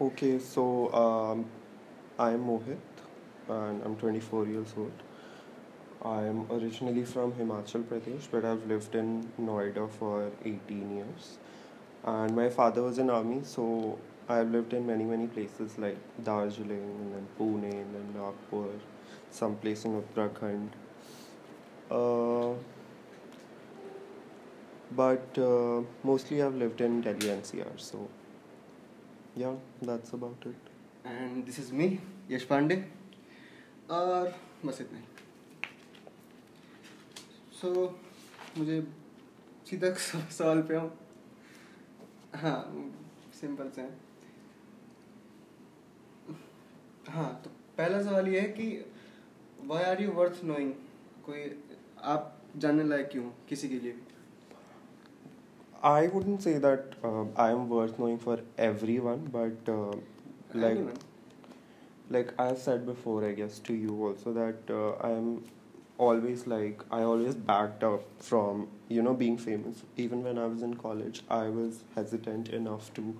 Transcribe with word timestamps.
Okay, 0.00 0.40
so 0.40 0.92
um, 0.92 1.44
I'm 2.18 2.44
Mohit 2.44 2.78
and 3.48 3.80
I'm 3.84 3.94
24 3.94 4.46
years 4.48 4.74
old. 4.76 4.90
I'm 6.04 6.50
originally 6.50 7.04
from 7.04 7.30
Himachal 7.34 7.84
Pradesh, 7.84 8.26
but 8.28 8.44
I've 8.44 8.66
lived 8.66 8.96
in 8.96 9.30
Noida 9.40 9.88
for 9.88 10.32
18 10.44 10.96
years. 10.96 11.38
And 12.02 12.34
my 12.34 12.48
father 12.48 12.82
was 12.82 12.98
in 12.98 13.08
army, 13.08 13.42
so 13.44 13.96
I've 14.28 14.50
lived 14.50 14.72
in 14.72 14.84
many, 14.84 15.04
many 15.04 15.28
places 15.28 15.78
like 15.78 15.96
Darjeeling 16.24 16.82
and 17.00 17.14
then 17.14 17.28
Pune 17.38 17.70
and 17.70 17.94
then 17.94 18.14
Nagpur, 18.20 18.72
some 19.30 19.54
place 19.54 19.84
in 19.84 20.02
Uttarakhand. 20.02 20.70
Uh, 21.88 22.56
but 24.90 25.38
uh, 25.38 25.82
mostly 26.02 26.42
I've 26.42 26.56
lived 26.56 26.80
in 26.80 27.00
Delhi 27.00 27.28
NCR, 27.28 27.78
so 27.78 28.08
yeah, 29.36 29.54
that's 29.82 30.12
about 30.12 30.46
it. 30.46 30.70
And 31.06 31.44
this 31.44 31.58
is 31.60 31.72
me 31.74 31.86
Yash 32.30 32.44
Pandey 32.50 32.76
और 33.90 34.32
बस 34.66 34.80
इतना 34.80 34.98
ही। 34.98 35.04
सो 37.60 37.72
मुझे 38.58 38.80
सीधा 39.70 39.92
सवाल 40.38 40.62
पे 40.68 40.76
आऊँ 40.76 40.90
हाँ 42.34 42.60
simple 43.40 43.70
से 43.76 43.82
हाँ। 47.10 47.42
तो 47.44 47.50
पहला 47.78 48.02
सवाल 48.02 48.28
ये 48.28 48.40
है 48.40 48.46
कि 48.48 48.66
why 49.66 49.82
are 49.84 50.02
you 50.02 50.10
worth 50.12 50.44
knowing 50.44 50.72
कोई 51.26 51.44
आप 52.14 52.30
जानने 52.56 52.84
लायक 52.84 53.08
क्यों 53.12 53.30
किसी 53.48 53.68
के 53.68 53.78
लिए? 53.80 53.92
भी 53.92 54.02
I 55.84 56.08
wouldn't 56.08 56.42
say 56.42 56.58
that 56.58 56.94
uh, 57.04 57.24
I 57.36 57.50
am 57.50 57.68
worth 57.68 57.98
knowing 57.98 58.18
for 58.18 58.40
everyone, 58.58 59.28
but 59.32 59.72
uh, 59.72 59.96
like 60.54 60.72
Anyone. 60.78 60.98
like 62.10 62.32
I 62.38 62.54
said 62.54 62.86
before, 62.86 63.24
I 63.24 63.32
guess 63.32 63.58
to 63.60 63.74
you 63.74 64.06
also 64.06 64.32
that 64.32 64.70
uh, 64.70 64.92
I 65.06 65.10
am 65.10 65.44
always 65.98 66.46
like 66.46 66.82
I 66.90 67.02
always 67.02 67.34
backed 67.34 67.84
up 67.84 68.02
from 68.18 68.68
you 68.88 69.02
know 69.02 69.14
being 69.14 69.38
famous. 69.38 69.82
Even 69.96 70.22
when 70.24 70.38
I 70.38 70.46
was 70.46 70.62
in 70.62 70.74
college, 70.74 71.22
I 71.30 71.48
was 71.48 71.82
hesitant 71.94 72.48
enough 72.48 72.92
to 72.94 73.16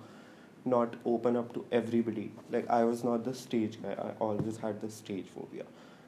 not 0.65 0.95
open 1.05 1.35
up 1.35 1.53
to 1.53 1.65
everybody. 1.71 2.31
Like 2.51 2.69
I 2.69 2.83
was 2.83 3.03
not 3.03 3.23
the 3.23 3.33
stage 3.33 3.81
guy. 3.81 3.93
I 3.93 4.11
always 4.19 4.57
had 4.57 4.81
the 4.81 4.89
stage 4.89 5.27
phobia. 5.35 5.63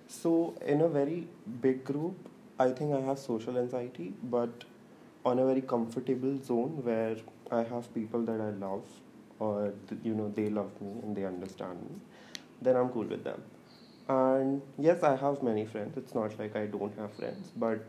So 0.08 0.56
in 0.66 0.82
a 0.82 0.88
very 0.90 1.28
big 1.62 1.84
group, 1.84 2.16
I 2.60 2.72
think 2.72 2.94
I 2.96 3.02
have 3.02 3.20
social 3.20 3.58
anxiety, 3.58 4.14
but 4.24 4.64
on 5.28 5.40
a 5.40 5.46
very 5.46 5.62
comfortable 5.62 6.38
zone 6.50 6.80
where 6.90 7.16
I 7.52 7.64
have 7.64 7.94
people 7.94 8.22
that 8.32 8.42
I 8.42 8.50
love 8.66 8.84
or 9.40 9.74
you 10.04 10.14
know 10.20 10.28
they 10.36 10.50
love 10.50 10.82
me 10.82 10.92
and 11.04 11.16
they 11.16 11.26
understand 11.26 11.82
me, 11.90 11.96
then 12.62 12.76
I'm 12.76 12.90
cool 12.90 13.04
with 13.16 13.24
them. 13.24 13.42
And 14.10 14.62
yes, 14.80 15.04
I 15.04 15.16
have 15.16 15.44
many 15.44 15.66
friends. 15.66 15.98
It's 15.98 16.16
not 16.16 16.38
like 16.40 16.56
I 16.56 16.66
don't 16.66 16.98
have 16.98 17.14
friends, 17.14 17.52
but 17.56 17.86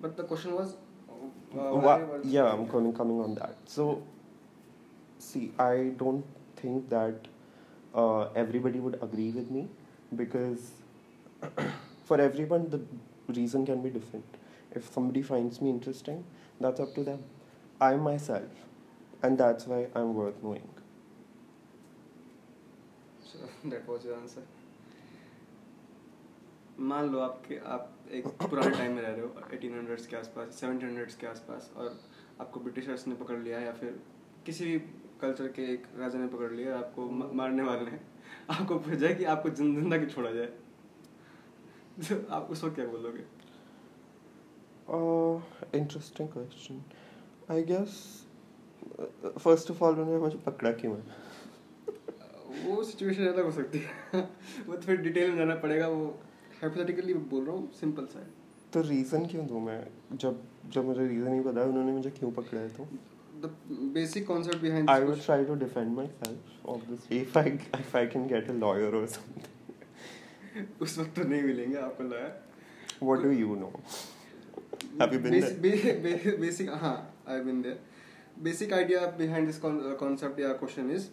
But 0.00 0.16
the 0.16 0.24
question 0.24 0.54
was, 0.54 0.74
uh, 0.74 1.56
why 1.56 1.80
Wha- 1.86 1.94
are 1.94 2.20
yeah. 2.24 2.52
I'm 2.52 2.66
coming 2.74 2.92
coming 2.98 3.20
on 3.20 3.34
that. 3.34 3.56
So, 3.66 4.02
see, 5.18 5.50
I 5.58 5.92
don't 6.02 6.24
think 6.56 6.88
that 6.90 7.28
uh, 7.94 8.22
everybody 8.44 8.80
would 8.80 8.98
agree 9.02 9.30
with 9.30 9.50
me 9.50 9.68
because 10.16 10.70
for 12.04 12.20
everyone 12.20 12.68
the 12.70 12.80
reason 13.40 13.66
can 13.66 13.82
be 13.82 13.90
different. 13.90 14.24
If 14.72 14.92
somebody 14.92 15.22
finds 15.22 15.60
me 15.60 15.70
interesting, 15.70 16.24
that's 16.60 16.80
up 16.80 16.94
to 16.94 17.04
them. 17.04 17.24
I'm 17.80 18.00
myself, 18.00 18.66
and 19.22 19.38
that's 19.38 19.66
why 19.66 19.86
I'm 19.94 20.14
worth 20.14 20.42
knowing. 20.42 20.68
So 23.22 23.38
that 23.66 23.88
was 23.88 24.04
your 24.04 24.16
answer. 24.16 24.42
मान 26.80 27.08
लो 27.12 27.18
आपके 27.20 27.56
आप 27.66 28.10
एक 28.14 28.26
पुराने 28.40 28.70
time 28.70 28.92
में 28.94 29.00
रह 29.02 29.08
रहे 29.08 29.20
हो 29.20 29.54
eighteen 29.54 29.72
hundreds 29.74 30.06
के 30.06 30.16
आसपास 30.16 30.54
सेवनटीन 30.54 30.88
हंड्रेड्स 30.88 31.14
के 31.16 31.26
आसपास 31.26 31.70
और 31.76 31.98
आपको 32.40 32.60
ब्रिटिशर्स 32.60 33.06
ने 33.08 33.14
पकड़ 33.22 33.38
लिया 33.38 33.60
या 33.60 33.72
फिर 33.80 33.98
किसी 34.46 34.64
भी 34.64 34.78
कल्चर 35.20 35.48
के 35.56 35.62
एक 35.72 35.86
राजा 35.98 36.18
ने 36.18 36.26
पकड़ 36.34 36.52
लिया 36.52 36.76
आपको 36.78 37.08
मारने 37.40 37.62
वाले 37.62 37.90
हैं 37.90 38.00
आपको 38.50 38.78
जाए 38.94 39.14
कि 39.14 39.24
आपको 39.34 39.50
ज़िंदा 39.50 39.96
क्यों 39.96 40.08
छोड़ा 40.10 40.30
जाए 40.30 40.46
तो 41.98 42.20
आप 42.36 42.48
उस 42.50 42.64
वक्त 42.64 42.74
क्या 42.74 42.86
बोलोगे 42.86 43.24
Uh, 44.88 45.38
interesting 45.72 46.28
question. 46.28 46.82
I 47.48 47.60
guess 47.60 48.22
uh, 48.98 49.38
first 49.38 49.68
of 49.70 49.82
all, 49.82 49.92
उन्होंने 49.94 50.18
मुझे 50.20 50.38
पकड़ा 50.46 50.70
क्यों 50.80 50.96
है? 50.96 51.02
वो 52.66 52.82
सिचुएशन 52.84 53.26
अलग 53.26 53.44
हो 53.44 53.50
सकती 53.52 53.78
है 53.78 54.20
वो 54.66 54.74
तो 54.74 54.80
फिर 54.82 54.96
डिटेल 55.02 55.30
में 55.30 55.36
जाना 55.38 55.54
पड़ेगा 55.64 55.88
वो 55.88 56.06
हाइपोथेटिकली 56.62 57.14
बोल 57.14 57.44
रहा 57.44 57.56
हूँ 57.56 57.70
सिंपल 57.80 58.06
सा 58.12 58.18
है 58.20 58.26
तो 58.72 58.80
रीज़न 58.88 59.26
क्यों 59.26 59.46
दूँ 59.46 59.60
मैं 59.66 59.78
जब 60.24 60.40
जब 60.74 60.84
मुझे 60.84 61.06
रीज़न 61.06 61.34
ही 61.34 61.40
पता 61.48 61.60
है 61.60 61.66
उन्होंने 61.68 61.92
मुझे 61.92 62.10
क्यों 62.18 62.30
पकड़ा 62.40 62.60
है 62.60 62.68
तो 62.78 62.88
the 63.42 63.48
basic 63.96 64.26
concept 64.28 64.62
behind 64.62 64.90
I 64.90 64.98
this 65.00 65.08
will 65.08 65.20
try 65.24 65.38
to 65.50 65.56
defend 65.64 65.94
myself 65.98 66.54
obviously 66.74 67.18
if 67.26 67.36
I 67.36 67.44
if 67.84 67.94
I 67.94 68.06
can 68.14 68.26
get 68.32 68.48
a 68.54 68.56
lawyer 68.64 68.90
or 69.00 69.06
something 69.16 69.54
उस 70.82 70.98
वक्त 70.98 71.14
तो 71.20 71.28
नहीं 71.28 71.42
मिलेंगे 71.42 71.76
आपको 71.88 72.04
लगा 72.04 73.08
what 73.10 73.22
do 73.26 73.34
you 73.42 73.58
know 73.64 73.72
have 75.00 75.12
you 75.12 75.18
been 75.18 75.32
basic, 75.32 75.62
there? 75.62 76.02
Basic, 76.02 76.40
basic 76.40 76.70
हाँ 76.70 77.24
I 77.28 77.40
been 77.40 77.62
there 77.62 77.80
basic 78.42 78.72
idea 78.72 79.06
behind 79.06 79.46
this 79.46 79.58
concept 79.64 80.40
या 80.40 80.48
question 80.48 80.90
is 80.90 81.06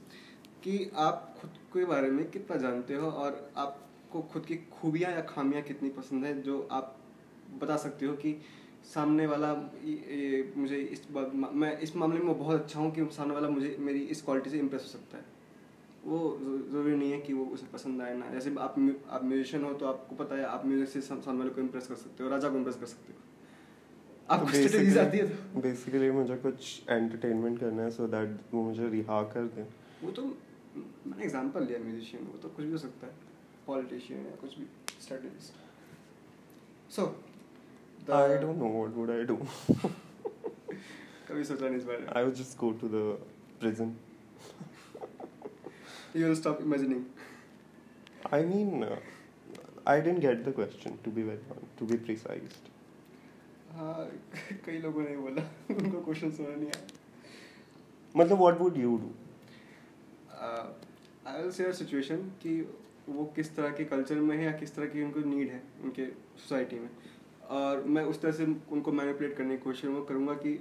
कि 0.63 0.91
आप 0.95 1.35
खुद 1.41 1.51
के 1.73 1.85
बारे 1.85 2.09
में 2.11 2.31
कितना 2.31 2.57
जानते 2.57 2.95
हो 2.95 3.09
और 3.09 3.51
आपको 3.57 4.21
खुद 4.21 4.45
की 4.45 4.55
खूबियाँ 4.55 5.11
या 5.11 5.21
खामियाँ 5.21 5.63
कितनी 5.63 5.89
पसंद 5.89 6.25
है 6.25 6.41
जो 6.41 6.67
आप 6.71 6.97
बता 7.61 7.77
सकते 7.77 8.05
हो 8.05 8.13
कि 8.13 8.41
सामने 8.93 9.27
वाला 9.27 9.51
ये- 9.85 10.57
मुझे 10.57 10.77
इस 10.77 11.07
बात 11.11 11.31
मैं 11.35 11.79
इस 11.79 11.95
मामले 11.95 12.19
में 12.19 12.39
बहुत 12.39 12.61
अच्छा 12.61 12.79
हूँ 12.79 12.91
कि 12.95 13.05
सामने 13.11 13.33
वाला 13.33 13.49
मुझे 13.49 13.77
मेरी 13.79 13.99
इस 13.99 14.21
क्वालिटी 14.21 14.49
से 14.49 14.59
इम्प्रेस 14.59 14.81
हो 14.81 14.87
सकता 14.87 15.17
है। 15.17 15.25
वो 16.05 16.39
ज़रूरी 16.41 16.95
नहीं 16.95 17.11
है 17.11 17.21
कि 17.21 17.33
वो 17.33 17.45
उसे 17.45 17.65
पसंद 17.73 18.01
आए 18.01 18.17
ना। 18.17 18.29
जैसे 18.29 18.49
आप 18.49 18.75
आप 19.09 19.23
म्यूजिशियन 19.25 19.63
हो 19.63 19.73
तो 19.73 19.85
आपको 19.85 20.15
पता 20.15 20.35
है 20.35 20.45
आप 20.45 20.65
म्यूज़िक 20.65 20.89
से 20.89 21.01
सामने 21.01 21.39
वाले 21.39 21.49
को 21.49 21.61
इम्प्रेस 21.61 21.87
कर 21.87 21.95
सकते 21.95 22.23
हो 22.23 22.29
राजा 22.29 22.49
को 22.49 22.57
इम्प्रेस 22.57 22.75
कर 22.75 22.85
सकते 22.85 23.13
हो। 23.13 23.19
आपको 24.29 24.47
स्ट्रेटजीज 24.47 24.97
आती 24.97 25.17
है 25.17 25.27
तो। 25.29 25.61
बेसिकली 25.61 26.11
मुझे 26.11 26.35
कुछ 26.35 26.81
एंटरटेनमेंट 26.89 27.59
करना 27.59 27.83
है 27.83 27.91
सो 27.91 28.07
दैट 28.07 28.39
वो 28.53 28.63
मुझे 28.63 28.89
रिहा 28.89 29.21
कर 29.23 29.43
दें। 29.55 29.65
वो 30.03 30.11
तो 30.11 30.23
मैंने 31.07 31.23
एग्जांपल 31.23 31.65
लिया 31.65 31.79
म्यूजिशियन 31.79 32.23
वो 32.23 32.37
तो 32.37 32.49
कुछ 32.49 32.65
भी 32.65 32.71
हो 32.71 32.77
सकता 32.77 33.07
है। 33.07 33.13
पॉलिटिशियन 33.67 34.25
या 34.25 34.35
कुछ 34.41 34.57
भी 34.57 34.65
strategist 35.01 35.53
so 36.95 37.15
I 38.07 38.37
don't 38.37 38.59
know 38.61 38.67
what 38.67 38.97
would 38.97 39.09
I 39.09 39.23
do. 39.29 39.35
कभी 41.27 41.43
सोचा 41.43 41.69
नहीं 41.69 41.77
इस 41.77 41.83
बारे 41.83 42.05
I 42.07 42.23
would 42.25 42.35
just 42.41 42.57
go 42.63 42.69
to 42.81 42.89
the 42.95 43.03
prison. 43.61 43.93
में 46.15 46.21
you 46.21 46.25
will 46.25 46.35
stop 46.35 46.61
imagining 46.61 47.03
I 48.33 48.41
mean 48.51 48.83
uh, 48.83 48.99
I 49.93 49.99
didn't 50.05 50.23
get 50.25 50.43
the 50.45 50.51
question 50.59 50.93
to 51.05 51.11
be 51.17 51.23
very 51.31 51.43
honest, 51.55 51.73
to 51.79 51.87
be 51.91 51.97
precise. 52.05 52.55
हाँ 53.75 54.09
कई 54.65 54.77
लोगों 54.79 55.01
ने 55.03 55.15
बोला 55.17 55.41
उनको 55.71 56.01
क्वेश्चन 56.01 56.31
सुना 56.31 56.55
नहीं 56.55 56.67
आया 56.67 56.83
मतलब 58.15 58.39
what 58.39 58.61
would 58.61 58.77
you 58.81 58.91
do? 58.99 59.09
I 61.27 61.41
will 61.41 61.51
share 61.51 61.73
situation 61.73 62.17
कि 62.43 62.53
वो 63.09 63.25
किस 63.35 63.55
तरह 63.55 63.71
के 63.77 63.85
कल्चर 63.85 64.19
में 64.19 64.35
है 64.37 64.43
या 64.43 64.51
किस 64.59 64.75
तरह 64.75 64.85
की 64.85 65.03
उनको 65.03 65.19
नीड 65.29 65.49
है 65.51 65.61
उनके 65.83 66.05
सोसाइटी 66.05 66.79
में। 66.79 66.89
और 67.49 67.83
मैं 67.87 68.03
उस 68.03 68.21
तरह 68.21 68.31
से 68.31 68.45
उनको 68.45 68.91
मैनिपुलेट 68.91 69.35
करने 69.37 69.57
की 69.57 69.63
कोशिश 69.63 69.85
वो 69.85 70.01
करूँगा 70.03 70.33
कि 70.35 70.53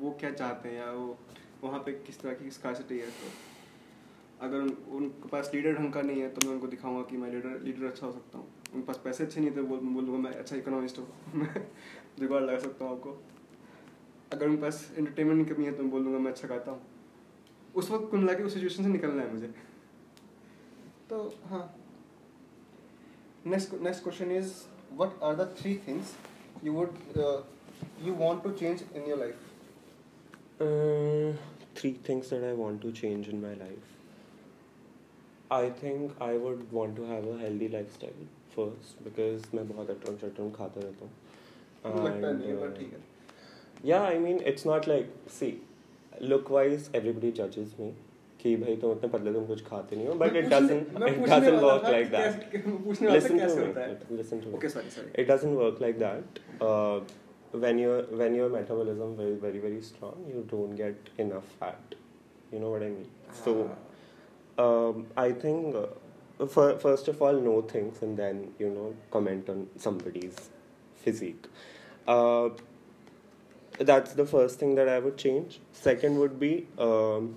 वो 0.00 0.10
क्या 0.20 0.30
चाहते 0.32 0.68
हैं 0.68 0.76
या 0.76 0.90
वो 0.92 1.16
वहाँ 1.62 1.80
पे 1.86 1.92
किस 2.06 2.20
तरह 2.20 2.34
की 2.34 2.50
स्कासिटी 2.50 2.98
है 2.98 3.06
तो 3.10 3.30
अगर 4.46 4.58
उन, 4.58 4.76
उनके 4.90 5.28
पास 5.28 5.50
लीडर 5.54 5.74
ढंग 5.74 5.92
का 5.92 6.02
नहीं 6.02 6.20
है 6.20 6.28
तो 6.28 6.46
मैं 6.46 6.54
उनको 6.54 6.66
दिखाऊँगा 6.66 7.02
कि 7.10 7.16
मैं 7.16 7.30
लीडर 7.32 7.60
लीडर 7.64 7.86
अच्छा 7.86 8.06
हो 8.06 8.12
सकता 8.12 8.38
हूँ। 8.38 8.46
उनके 8.74 8.86
पास 8.86 9.00
पैसे 9.04 9.24
अच्छे 9.24 9.40
नहीं 9.40 9.50
थे 9.56 9.62
बोल 9.62 9.78
बोलूँगा 9.78 10.18
मैं 10.18 10.32
अच्छा 10.34 10.56
इकोनॉमिस्ट 10.56 10.98
हूँ। 10.98 11.06
मैं 11.34 11.66
जुगाड़ 12.18 12.42
लगा 12.42 12.58
सकता 12.58 12.84
हूँ 12.84 12.96
आपको। 12.96 13.20
अगर 14.32 14.48
उनके 14.48 14.62
पास 14.62 14.90
एंटरटेनमेंट 14.98 15.48
की 15.48 15.54
कमी 15.54 15.64
है 15.64 15.72
तो 15.72 15.82
मैं 15.82 15.90
बोल 15.92 16.04
दूँगा 16.04 16.18
मैं 16.18 16.32
अच्छा 16.32 16.48
गाता 16.48 16.70
हूँ। 16.70 16.80
उस 17.74 17.90
वक्त 17.90 18.10
कुल 18.10 18.20
मिला 18.20 18.34
के 18.34 18.42
उस 18.42 18.54
सिचुएशन 18.54 18.82
से 18.82 18.88
निकलना 18.88 19.22
है 19.22 19.32
मुझे। 19.32 19.54
तो 21.10 21.22
हाँ। 21.46 21.64
Next 23.46 23.74
next 23.82 24.02
question 24.02 24.30
is 24.32 24.52
what 24.92 25.22
are 25.22 25.34
the 25.36 25.54
three 25.60 25.74
things 25.88 26.16
you 26.64 26.72
would 26.72 26.98
you 28.02 28.14
want 28.14 28.42
to 28.44 28.50
change 28.50 28.84
in 28.94 29.08
your 29.10 29.18
life 29.18 29.48
Uh, 30.60 31.32
three 31.74 31.90
things 32.06 32.28
that 32.30 32.42
I 32.48 32.52
want 32.56 32.80
to 32.82 32.90
change 32.92 33.28
in 33.28 33.40
my 33.44 33.52
life. 33.60 33.86
I 35.50 35.70
think 35.70 36.20
I 36.20 36.36
would 36.42 36.60
want 36.70 36.94
to 36.98 37.06
have 37.08 37.26
a 37.26 37.32
healthy 37.38 37.68
lifestyle. 37.72 38.20
First 38.54 39.02
because 39.04 39.56
मैं 39.56 39.68
बहुत 39.68 39.90
अटरम 39.90 40.16
शटरम 40.16 40.50
खाता 40.58 40.80
रहता 40.80 41.04
हूँ। 41.04 41.12
या 43.84 44.00
I 44.04 44.18
mean 44.18 44.40
it's 44.46 44.66
not 44.66 44.88
like 44.88 45.12
see 45.38 45.50
look 46.22 46.50
wise 46.50 46.90
everybody 46.94 47.30
जजेस 47.32 47.74
me 47.80 47.90
कि 48.42 48.54
भाई 48.56 48.76
तुम 48.76 48.90
उतने 48.90 49.08
पतले 49.08 49.32
तुम 49.32 49.46
कुछ 49.46 49.64
खाते 49.64 49.96
नहीं 49.96 50.06
हो 50.06 50.14
but 50.20 50.36
it 50.36 50.46
doesn't 50.46 51.02
it 51.08 51.18
doesn't 51.18 51.62
work 51.62 51.82
like 51.90 52.06
that 52.10 52.56
listen 53.02 53.38
to 53.38 53.54
me 54.10 54.16
listen 54.16 54.40
to 54.40 54.54
okay 54.56 54.68
sorry 54.68 54.90
sorry 54.90 55.22
it 55.22 55.30
doesn't 55.30 55.58
work 55.58 55.82
like 55.82 55.98
that 55.98 56.40
when 57.62 57.78
your 57.78 57.96
when 58.18 58.34
your 58.34 58.44
metabolism 58.52 59.10
very 59.16 59.34
very 59.40 59.58
very 59.58 59.80
strong 59.88 60.28
you 60.28 60.42
don't 60.50 60.70
get 60.76 61.08
enough 61.20 61.50
fat 61.58 61.94
you 62.54 62.60
know 62.60 62.70
what 62.74 62.82
I 62.82 62.90
mean 62.90 63.06
so 63.44 63.52
I 65.22 65.32
think 65.44 65.76
first 66.46 67.08
of 67.08 67.22
all 67.22 67.32
know 67.32 67.60
things 67.62 68.02
and 68.02 68.16
then 68.16 68.52
you 68.58 68.68
know 68.68 68.94
comment 69.10 69.48
on 69.48 69.68
somebody's 69.76 70.50
physique 70.96 71.46
uh, 72.08 72.48
that's 73.78 74.12
the 74.14 74.26
first 74.26 74.58
thing 74.58 74.74
that 74.74 74.88
i 74.88 74.98
would 74.98 75.16
change 75.16 75.60
second 75.72 76.18
would 76.18 76.38
be 76.38 76.66
um, 76.78 77.34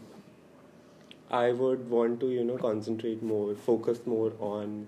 i 1.31 1.52
would 1.52 1.90
want 1.90 2.19
to 2.19 2.30
you 2.31 2.44
know 2.44 2.57
concentrate 2.57 3.22
more 3.24 3.56
focus 3.56 4.00
more 4.06 4.34
on 4.40 4.88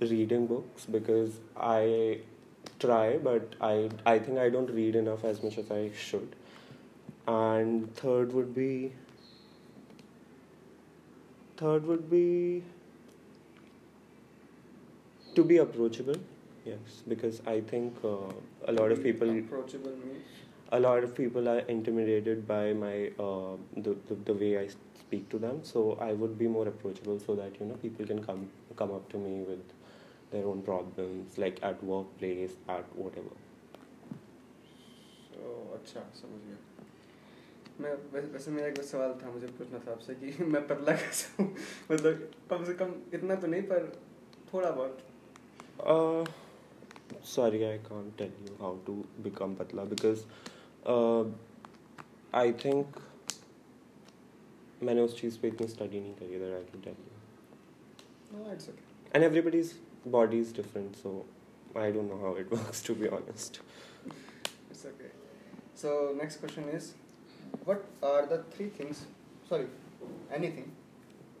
reading 0.00 0.46
books 0.46 0.86
because 0.86 1.40
I 1.56 2.20
try, 2.78 3.18
but 3.18 3.54
I 3.60 3.90
I 4.06 4.18
think 4.18 4.38
I 4.38 4.48
don't 4.48 4.70
read 4.70 4.96
enough 4.96 5.24
as 5.24 5.42
much 5.42 5.58
as 5.58 5.70
I 5.70 5.90
should. 5.96 6.36
And 7.26 7.94
third 7.94 8.32
would 8.32 8.54
be 8.54 8.92
third 11.56 11.86
would 11.86 12.08
be 12.10 12.62
to 15.38 15.44
be 15.44 15.58
approachable. 15.58 16.20
Yes, 16.64 17.02
because 17.06 17.40
I 17.46 17.60
think 17.72 18.04
uh, 18.04 18.32
a 18.66 18.72
lot 18.72 18.92
of 18.92 19.02
people 19.02 19.30
approachable 19.38 19.96
means 20.04 20.44
a 20.72 20.80
lot 20.80 21.04
of 21.04 21.14
people 21.14 21.48
are 21.48 21.60
intimidated 21.74 22.46
by 22.46 22.72
my 22.72 23.10
uh, 23.18 23.56
the, 23.76 23.96
the 24.08 24.16
the 24.30 24.34
way 24.42 24.52
I 24.58 24.68
speak 24.68 25.28
to 25.34 25.38
them. 25.38 25.60
So 25.72 25.84
I 26.08 26.12
would 26.12 26.38
be 26.38 26.48
more 26.56 26.68
approachable 26.68 27.20
so 27.26 27.36
that 27.42 27.60
you 27.60 27.66
know 27.66 27.76
people 27.84 28.06
can 28.06 28.24
come 28.30 28.48
come 28.76 28.96
up 29.00 29.10
to 29.12 29.18
me 29.26 29.34
with 29.50 29.76
their 30.30 30.46
own 30.46 30.62
problems, 30.62 31.38
like 31.38 31.62
at 31.62 31.84
workplace, 31.92 32.58
at 32.78 32.98
whatever. 33.04 33.44
तो 35.38 35.50
अच्छा 35.74 36.00
समझ 36.20 36.40
गया 36.46 36.56
मैं 37.80 37.92
वैसे 38.12 38.26
वैसे 38.32 38.50
मेरा 38.50 38.68
एक 38.68 38.82
सवाल 38.84 39.12
था 39.22 39.30
मुझे 39.32 39.46
पूछना 39.58 39.78
था 39.86 39.92
आपसे 39.92 40.14
कि 40.22 40.44
मैं 40.54 40.66
पतला 40.68 40.92
कैसे 41.02 41.42
हूँ 41.42 41.54
मतलब 41.90 42.30
कम 42.50 42.64
से 42.64 42.74
कम 42.80 42.94
इतना 43.14 43.34
तो 43.44 43.46
नहीं 43.52 43.62
पर 43.70 43.86
थोड़ा 44.52 44.70
बहुत 44.70 44.98
Uh, 45.85 46.25
sorry, 47.21 47.67
I 47.69 47.77
can't 47.87 48.17
tell 48.17 48.27
you 48.45 48.55
how 48.59 48.77
to 48.85 49.05
become 49.21 49.55
patla 49.55 49.85
because 49.89 50.25
uh, 50.85 51.23
I 52.33 52.51
think 52.51 52.87
मैंने 54.83 55.01
उस 55.01 55.15
चीज़ 55.19 55.37
पे 55.41 55.47
इतनी 55.47 55.67
स्टडी 55.67 55.99
नहीं 55.99 56.13
करी 56.21 56.39
that 56.39 56.53
I 56.59 56.63
can 56.71 56.81
tell 56.81 56.97
you. 57.03 57.13
No 58.33 58.51
it's 58.53 58.69
okay 58.69 58.91
And 59.15 59.23
everybody's 59.23 59.73
body 60.13 60.39
is 60.43 60.51
different, 60.59 60.95
so 61.03 61.25
I 61.75 61.91
don't 61.91 62.09
know 62.13 62.19
how 62.21 62.31
it 62.43 62.51
works 62.55 62.81
to 62.87 62.95
be 63.01 63.09
honest. 63.17 63.59
It's 64.71 64.85
okay. 64.91 65.11
So 65.81 66.15
next 66.21 66.37
question 66.37 66.69
is, 66.77 66.93
what 67.65 67.85
are 68.11 68.25
the 68.31 68.39
three 68.55 68.69
things? 68.79 69.03
Sorry, 69.49 69.67
anything 70.39 70.71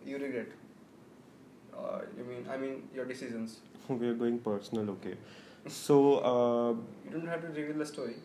you 0.05 0.19
regret? 0.25 0.53
Uh, 1.75 2.01
you 2.17 2.23
mean 2.31 2.45
I 2.55 2.57
mean 2.65 2.81
your 2.99 3.05
decisions. 3.05 3.57
we 4.00 4.08
are 4.08 4.14
going 4.14 4.38
personal, 4.38 4.90
okay. 4.90 5.14
So, 5.66 6.18
uh, 6.18 6.70
you 7.04 7.10
don't 7.10 7.26
have 7.26 7.40
to 7.42 7.48
reveal 7.48 7.78
the 7.78 7.86
story. 7.86 8.16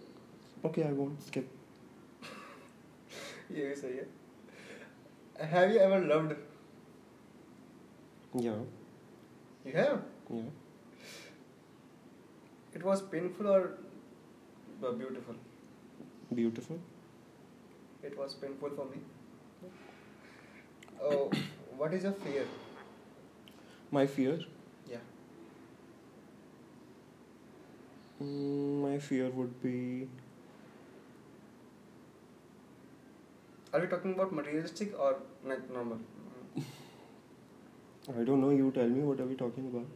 Okay, 0.66 0.84
I 0.84 0.92
won't 0.92 1.22
skip. 1.24 1.48
yes, 3.54 3.84
yeah. 3.84 5.46
Have 5.46 5.72
you 5.72 5.80
ever 5.80 6.00
loved? 6.00 6.34
Yeah. 8.36 8.56
You 9.66 9.74
have? 9.74 10.02
Yeah. 10.30 10.42
It 12.74 12.84
was 12.84 13.02
painful 13.02 13.48
or 13.48 13.78
uh, 14.86 14.92
beautiful? 14.92 15.36
Beautiful. 16.34 16.80
It 18.02 18.18
was 18.18 18.34
painful 18.34 18.72
for 18.72 18.86
me. 18.86 19.02
Oh, 21.02 21.32
what 21.78 21.94
is 21.94 22.04
your 22.04 22.14
fear? 22.14 22.46
My 23.92 24.08
fear? 24.08 24.40
Mm, 28.24 28.82
my 28.82 28.98
fear 29.00 29.30
would 29.30 29.62
be. 29.62 30.08
Are 33.74 33.80
we 33.82 33.88
talking 33.88 34.14
about 34.14 34.32
materialistic 34.32 34.98
or 35.00 35.16
normal? 35.74 36.00
I 38.20 38.24
don't 38.24 38.42
know. 38.42 38.52
You 38.52 38.72
tell 38.72 38.88
me. 38.88 39.02
What 39.02 39.20
are 39.20 39.26
we 39.26 39.36
talking 39.36 39.68
about? 39.68 39.88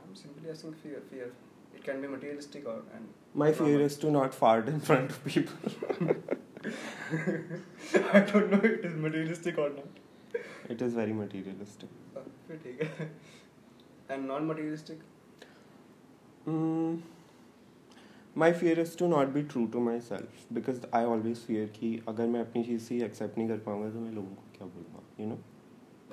I'm 0.00 0.14
simply 0.14 0.50
asking 0.50 0.74
fear. 0.74 1.02
Fear. 1.10 1.32
It 1.74 1.82
can 1.82 2.00
be 2.00 2.08
materialistic 2.08 2.66
or 2.66 2.76
and. 2.94 3.08
My 3.34 3.50
normal. 3.50 3.66
fear 3.66 3.80
is 3.86 3.96
to 4.04 4.10
not 4.10 4.34
fart 4.34 4.68
in 4.68 4.80
front 4.80 5.10
of 5.10 5.24
people. 5.24 5.56
I 8.12 8.20
don't 8.20 8.50
know 8.50 8.58
if 8.58 8.64
it 8.64 8.84
is 8.84 8.94
materialistic 9.06 9.58
or 9.58 9.70
not. 9.70 9.88
It 10.68 10.82
is 10.82 10.94
very 10.94 11.12
materialistic. 11.12 11.88
and 14.08 14.28
non-materialistic. 14.28 14.98
Mm. 16.46 17.02
my 18.35 18.51
fear 18.53 18.79
is 18.79 18.95
to 18.95 19.07
not 19.07 19.33
be 19.33 19.41
true 19.53 19.67
to 19.75 19.79
myself 19.85 20.43
because 20.57 20.81
I 20.99 21.03
always 21.13 21.39
fear 21.47 21.67
कि 21.77 21.89
अगर 22.07 22.27
मैं 22.33 22.39
अपनी 22.45 22.63
चीज़ 22.63 22.81
से 22.87 22.99
accept 23.05 23.37
नहीं 23.37 23.47
कर 23.47 23.57
पाऊंगा 23.67 23.89
तो 23.95 23.99
मैं 23.99 24.11
लोगों 24.11 24.35
को 24.35 24.43
क्या 24.57 24.67
बोलूँगा 24.75 25.01
you 25.21 25.27
know 25.31 25.39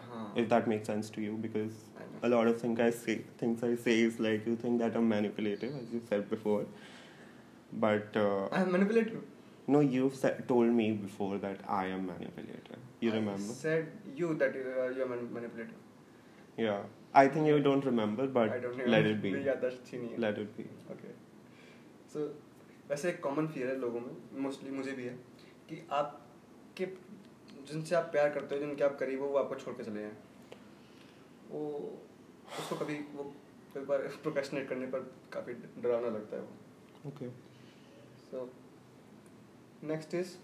हाँ. 0.08 0.24
if 0.42 0.48
that 0.54 0.68
makes 0.72 0.90
sense 0.92 1.10
to 1.16 1.20
you 1.26 1.36
because 1.46 1.76
I 2.00 2.06
know. 2.12 2.22
a 2.28 2.30
lot 2.34 2.48
of 2.52 2.60
things 2.62 2.80
I 2.80 2.90
say 3.04 3.16
things 3.44 3.62
I 3.70 3.74
say 3.86 3.96
is 4.08 4.18
like 4.28 4.46
you 4.52 4.56
think 4.64 4.80
that 4.84 4.96
I'm 5.00 5.08
manipulative 5.14 5.76
as 5.82 5.92
you 5.96 6.02
said 6.10 6.28
before 6.34 6.64
but 7.84 8.16
uh, 8.16 8.48
I 8.52 8.60
am 8.62 8.72
manipulative. 8.72 9.22
no 9.74 9.80
you've 9.80 10.14
said, 10.14 10.42
told 10.48 10.72
me 10.80 10.90
before 10.92 11.38
that 11.38 11.60
I 11.68 11.86
am 11.86 12.06
manipulative 12.06 12.82
you 13.00 13.12
I 13.12 13.14
remember 13.14 13.52
said 13.62 13.88
you 14.20 14.34
that 14.42 14.54
uh, 14.56 14.88
you 14.96 15.02
are 15.02 15.08
man- 15.14 15.32
manipulative. 15.32 15.80
yeah 16.56 16.82
I 17.14 17.28
think 17.28 17.46
you 17.46 17.60
don't 17.60 17.84
remember 17.84 18.26
but 18.26 18.50
I 18.50 18.58
don't 18.58 18.76
know. 18.78 18.90
let 18.96 19.06
it 19.12 19.22
be 19.22 19.32
मेरी 19.32 19.48
याददाश्त 19.48 19.80
अच्छी 19.82 19.98
नहीं 19.98 20.10
है. 20.10 20.18
let 20.26 20.38
it 20.44 20.56
be 20.58 20.66
okay 20.94 21.14
So 22.13 22.19
so, 22.19 22.89
वैसे 22.89 23.09
एक 23.09 23.21
common 23.23 23.47
fear 23.47 23.67
है 23.67 23.77
लोगों 23.79 23.99
में 23.99 24.41
मोस्टली 24.43 24.71
मुझे 24.71 24.91
भी 24.91 25.03
है 25.03 25.13
कि 25.69 25.87
आपके 25.91 26.85
जिनसे 27.67 27.95
आप 27.95 28.03
प्यार 28.03 28.29
करते 28.29 28.55
हो 28.55 28.61
जिनके 28.61 28.83
आप 28.83 28.97
करीब 28.99 29.21
हो 29.21 29.27
वो 29.27 29.37
आपको 29.37 29.55
छोड़ 29.55 29.75
के 29.75 29.83
चले 29.83 30.01
जाएँ। 30.01 30.17
वो 31.51 31.61
उसको 32.59 32.75
कभी 32.75 32.93
वो 32.93 33.23
कई 33.73 33.81
बार 33.85 33.99
प्रोकेशनेट 34.23 34.67
करने 34.69 34.85
पर 34.85 34.99
काफ़ी 35.33 35.53
डरावना 35.53 36.07
लगता 36.07 36.35
है 36.35 36.41
वो। 36.41 37.09
Okay 37.09 37.29
so 38.25 38.49
next 39.83 40.13
is 40.13 40.35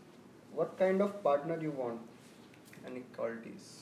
what 0.56 0.78
kind 0.80 1.02
of 1.02 1.12
partner 1.24 1.64
you 1.64 1.72
want 1.72 2.86
any 2.86 3.00
qualities 3.16 3.76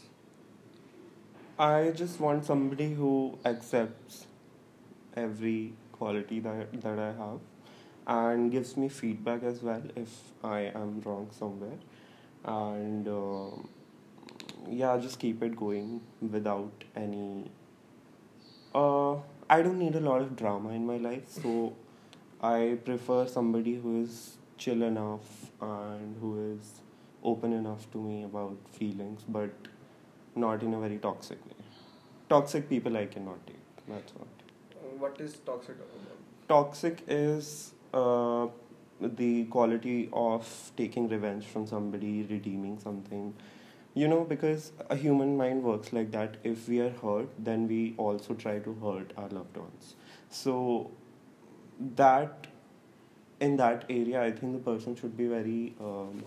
I 1.64 1.92
just 2.00 2.18
want 2.22 2.44
somebody 2.46 2.86
who 2.96 3.10
accepts 3.50 4.16
every 5.22 5.60
quality 5.92 6.40
that 6.48 6.74
that 6.86 7.00
I 7.04 7.12
have. 7.20 7.38
and 8.08 8.52
gives 8.52 8.78
me 8.78 8.90
feedback 8.90 9.44
as 9.44 9.62
well 9.62 9.82
if 9.96 10.10
I 10.44 10.72
am 10.76 11.02
wrong 11.02 11.30
somewhere. 11.32 11.78
And 12.44 13.08
uh, 13.08 13.56
yeah, 14.70 14.98
just 14.98 15.20
keep 15.20 15.42
it 15.44 15.56
going 15.56 16.02
without 16.22 16.84
any. 16.96 17.52
Uh, 18.74 19.16
I 19.50 19.62
don't 19.62 19.80
need 19.80 19.96
a 19.96 20.00
lot 20.00 20.22
of 20.22 20.36
drama 20.36 20.70
in 20.70 20.86
my 20.86 20.98
life, 20.98 21.30
so 21.30 21.74
I 22.42 22.78
prefer 22.84 23.28
somebody 23.28 23.76
who 23.76 24.04
is 24.04 24.38
chill 24.58 24.84
enough 24.84 25.52
and 25.62 26.18
who 26.20 26.54
is 26.54 26.82
open 27.24 27.54
enough 27.54 27.90
to 27.92 27.98
me 27.98 28.24
about 28.24 28.58
feelings, 28.72 29.22
but 29.28 29.52
not 30.36 30.62
in 30.62 30.74
a 30.74 30.80
very 30.80 30.98
toxic 30.98 31.44
way. 31.46 31.64
Toxic 32.30 32.70
people 32.70 32.98
I 32.98 33.06
cannot 33.06 33.46
take. 33.48 33.56
That's 33.88 34.14
what. 34.14 34.28
Uh, 34.74 34.96
what 34.98 35.20
is 35.22 35.38
toxic 35.46 35.76
about? 35.76 36.48
Toxic 36.48 37.04
is 37.08 37.74
uh, 37.96 38.48
the 39.02 39.46
quality 39.46 40.10
of 40.14 40.48
taking 40.78 41.10
revenge 41.10 41.46
from 41.46 41.68
somebody, 41.68 42.24
redeeming 42.24 42.80
something. 42.80 43.34
You 43.94 44.08
know, 44.10 44.26
because 44.26 44.74
a 44.90 44.96
human 44.96 45.38
mind 45.38 45.64
works 45.64 45.94
like 45.94 46.12
that. 46.12 46.38
If 46.44 46.68
we 46.68 46.82
are 46.82 46.90
hurt, 46.90 47.30
then 47.40 47.68
we 47.68 47.96
also 47.98 48.34
try 48.34 48.60
to 48.60 48.74
hurt 48.84 49.14
our 49.18 49.30
loved 49.30 49.56
ones. 49.58 49.96
So, 50.30 50.92
that 51.96 52.48
in 53.40 53.58
that 53.58 53.86
area, 53.90 54.22
I 54.24 54.32
think 54.32 54.54
the 54.54 54.72
person 54.72 54.96
should 54.96 55.16
be 55.18 55.28
very. 55.28 55.76
Um, 55.80 56.24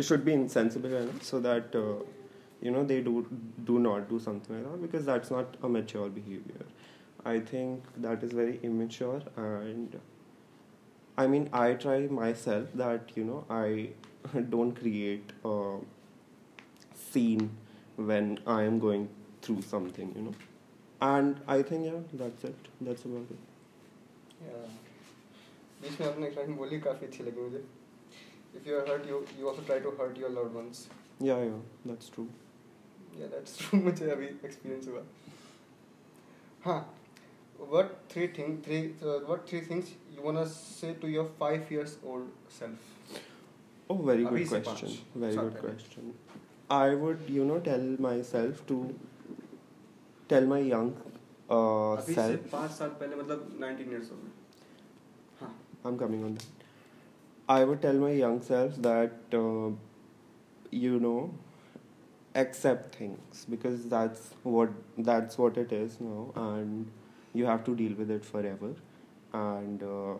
should 0.00 0.24
be 0.24 0.32
insensible 0.32 0.92
enough 0.94 1.22
so 1.22 1.40
that 1.40 1.74
uh, 1.74 2.02
you 2.62 2.70
know 2.70 2.84
they 2.84 3.00
do 3.00 3.26
do 3.64 3.78
not 3.78 4.08
do 4.08 4.18
something 4.18 4.56
like 4.56 4.72
that 4.72 4.82
because 4.82 5.04
that's 5.04 5.30
not 5.30 5.56
a 5.62 5.68
mature 5.68 6.08
behavior 6.08 6.66
i 7.24 7.38
think 7.38 7.84
that 8.06 8.22
is 8.22 8.32
very 8.32 8.58
immature 8.62 9.20
and 9.36 9.98
i 11.17 11.27
mean 11.27 11.49
i 11.53 11.73
try 11.85 11.95
myself 12.07 12.75
that 12.81 13.15
you 13.15 13.23
know 13.23 13.45
i 13.49 13.89
don't 14.49 14.73
create 14.79 15.31
uh, 15.45 15.77
seen 17.11 17.49
when 17.95 18.39
I 18.45 18.63
am 18.63 18.79
going 18.79 19.09
through 19.41 19.61
something, 19.61 20.13
you 20.15 20.21
know. 20.21 20.33
And 21.01 21.39
I 21.47 21.61
think 21.61 21.85
yeah, 21.85 21.99
that's 22.13 22.43
it. 22.43 22.67
That's 22.81 23.05
about 23.05 23.27
it. 23.31 23.39
Yeah. 24.45 24.69
बीच 25.81 25.99
में 25.99 26.07
आपने 26.07 26.27
एक 26.27 26.37
line 26.37 26.55
बोली 26.55 26.79
काफ़ी 26.79 27.07
अच्छी 27.07 27.23
लगी 27.23 27.41
मुझे 27.41 27.63
If 28.57 28.67
you 28.67 28.75
are 28.75 28.85
hurt, 28.85 29.05
you 29.07 29.17
you 29.39 29.47
also 29.49 29.61
try 29.61 29.79
to 29.79 29.91
hurt 29.91 30.17
your 30.17 30.29
loved 30.29 30.55
ones. 30.59 30.87
Yeah, 31.19 31.43
yeah, 31.43 31.59
that's 31.85 32.09
true. 32.09 32.27
Yeah, 33.19 33.27
that's 33.33 33.57
true. 33.57 33.79
मुझे 33.81 34.09
अभी 34.11 34.29
experience 34.49 34.87
हुआ. 34.87 35.03
हाँ. 36.65 36.79
What 37.71 37.97
three 38.09 38.27
thing 38.27 38.61
three 38.65 38.93
uh, 39.03 39.19
what 39.31 39.47
three 39.49 39.61
things 39.61 39.89
you 40.15 40.21
wanna 40.27 40.45
say 40.47 40.93
to 41.01 41.07
your 41.15 41.25
five 41.39 41.69
years 41.71 41.97
old 42.05 42.29
self? 42.47 43.19
Oh, 43.89 43.95
very 44.09 44.23
Abhi 44.25 44.39
good 44.39 44.47
se 44.53 44.61
question. 44.61 44.89
panch. 44.89 45.01
Very 45.15 45.33
Start 45.33 45.53
good 45.53 45.63
with 45.63 45.71
it. 45.71 45.75
question. 45.75 46.13
I 46.69 46.95
would, 47.03 47.21
you 47.27 47.45
know, 47.45 47.59
tell 47.59 47.85
myself 48.07 48.65
to 48.67 48.77
tell 50.33 50.45
my 50.53 50.59
young 50.59 50.89
uh, 51.49 51.97
अभी 51.97 52.13
से 52.13 52.15
self. 52.15 52.49
पाँच 52.51 52.71
साल 52.71 52.89
पहले 53.01 53.15
मतलब 53.21 53.59
19 53.65 53.91
years 53.97 54.11
old. 54.11 54.29
हाँ. 55.41 55.51
I'm 55.85 55.97
coming 56.03 56.23
on 56.29 56.35
that. 56.35 56.65
I 57.57 57.63
would 57.63 57.81
tell 57.81 57.93
my 58.05 58.11
young 58.11 58.41
self 58.47 58.75
that, 58.87 59.13
uh, 59.33 59.69
you 60.71 60.99
know, 60.99 61.31
accept 62.35 62.95
things 62.95 63.45
because 63.49 63.85
that's 63.93 64.29
what 64.43 64.69
that's 65.09 65.37
what 65.43 65.57
it 65.57 65.71
is 65.71 65.99
now, 65.99 66.31
and 66.35 66.91
you 67.34 67.46
have 67.46 67.64
to 67.64 67.74
deal 67.74 67.94
with 67.94 68.10
it 68.10 68.24
forever. 68.24 68.74
And 69.32 69.82
uh, 69.82 70.14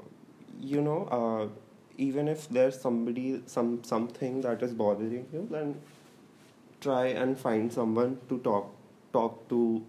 you 0.61 0.80
know, 0.80 1.04
uh, 1.21 1.49
even 1.97 2.28
if 2.28 2.49
there's 2.49 2.80
somebody 2.80 3.42
some 3.47 3.83
something 3.85 4.40
that 4.42 4.62
is 4.62 4.73
bothering 4.75 5.26
you, 5.33 5.49
then 5.50 5.76
try 6.80 7.06
and 7.06 7.38
find 7.38 7.73
someone 7.73 8.18
to 8.28 8.38
talk 8.38 8.71
talk 9.12 9.49
to 9.49 9.83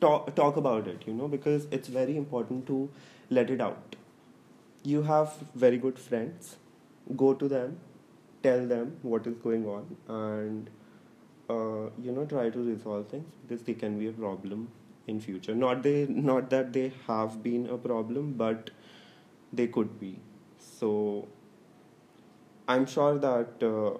talk 0.00 0.34
talk 0.34 0.56
about 0.56 0.88
it. 0.88 1.04
You 1.06 1.14
know, 1.14 1.28
because 1.28 1.66
it's 1.70 1.88
very 1.88 2.16
important 2.16 2.66
to 2.66 2.88
let 3.30 3.50
it 3.50 3.60
out 3.60 3.96
you 4.84 5.02
have 5.02 5.34
very 5.54 5.78
good 5.78 5.98
friends 5.98 6.56
go 7.16 7.32
to 7.34 7.48
them 7.48 7.78
tell 8.42 8.66
them 8.66 8.96
what 9.02 9.26
is 9.26 9.36
going 9.44 9.66
on 9.66 9.96
and 10.08 10.70
uh, 11.50 11.88
you 12.06 12.12
know 12.12 12.24
try 12.24 12.48
to 12.50 12.58
resolve 12.68 13.06
things 13.08 13.32
because 13.42 13.62
they 13.64 13.74
can 13.74 13.98
be 13.98 14.08
a 14.08 14.12
problem 14.12 14.68
in 15.06 15.20
future 15.20 15.54
not 15.54 15.82
they 15.82 16.06
not 16.08 16.50
that 16.50 16.72
they 16.72 16.92
have 17.06 17.42
been 17.42 17.66
a 17.66 17.78
problem 17.78 18.32
but 18.32 18.70
they 19.52 19.66
could 19.66 19.98
be 20.00 20.18
so 20.58 21.26
i'm 22.68 22.86
sure 22.86 23.18
that 23.18 23.62
uh, 23.62 23.98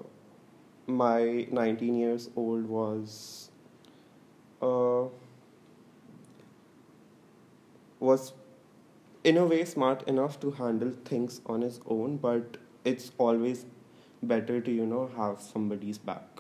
my 0.87 1.47
19 1.51 1.97
years 1.97 2.29
old 2.37 2.67
was 2.67 3.51
uh, 4.61 5.05
was 8.01 8.33
in 9.25 9.37
a 9.37 9.45
way 9.47 9.65
smart 9.65 10.03
enough 10.09 10.39
to 10.41 10.51
handle 10.53 10.91
things 11.05 11.41
on 11.47 11.61
his 11.63 11.81
own 11.87 12.17
but 12.17 12.57
it's 12.85 13.13
always 13.19 13.65
better 14.23 14.61
to 14.61 14.71
you 14.73 14.87
know 14.87 15.09
have 15.17 15.41
somebody's 15.41 15.99
back. 15.99 16.32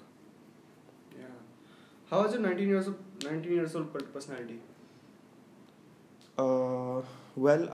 How 2.12 2.24
is 2.24 2.34
your 2.34 2.42
19 2.42 2.68
years 2.68 2.88
old 2.88 3.24
19 3.24 3.52
years 3.58 3.74
old 3.74 3.92
personality? 4.14 4.58
uh 6.42 7.00
well 7.46 7.68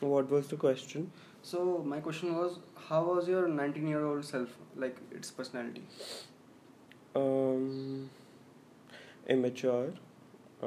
what 0.00 0.30
was 0.30 0.48
the 0.52 0.56
question 0.64 1.10
So 1.48 1.60
my 1.90 1.98
question 2.06 2.34
was, 2.36 2.58
how 2.88 2.98
was 3.08 3.28
your 3.32 3.48
19 3.48 3.86
year 3.88 4.04
old 4.04 4.24
self 4.24 4.54
like 4.84 4.96
its 5.18 5.30
personality? 5.30 5.82
um 7.20 8.10
immature 9.36 9.90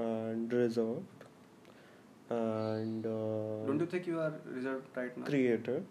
and 0.03 0.53
reserved 0.53 1.25
and 2.29 3.05
uh, 3.05 3.65
Don't 3.67 3.79
you 3.79 3.89
think 3.95 4.07
you 4.07 4.19
are 4.19 4.33
reserved 4.45 4.87
right 5.01 5.17
now? 5.17 5.25
creative 5.25 5.83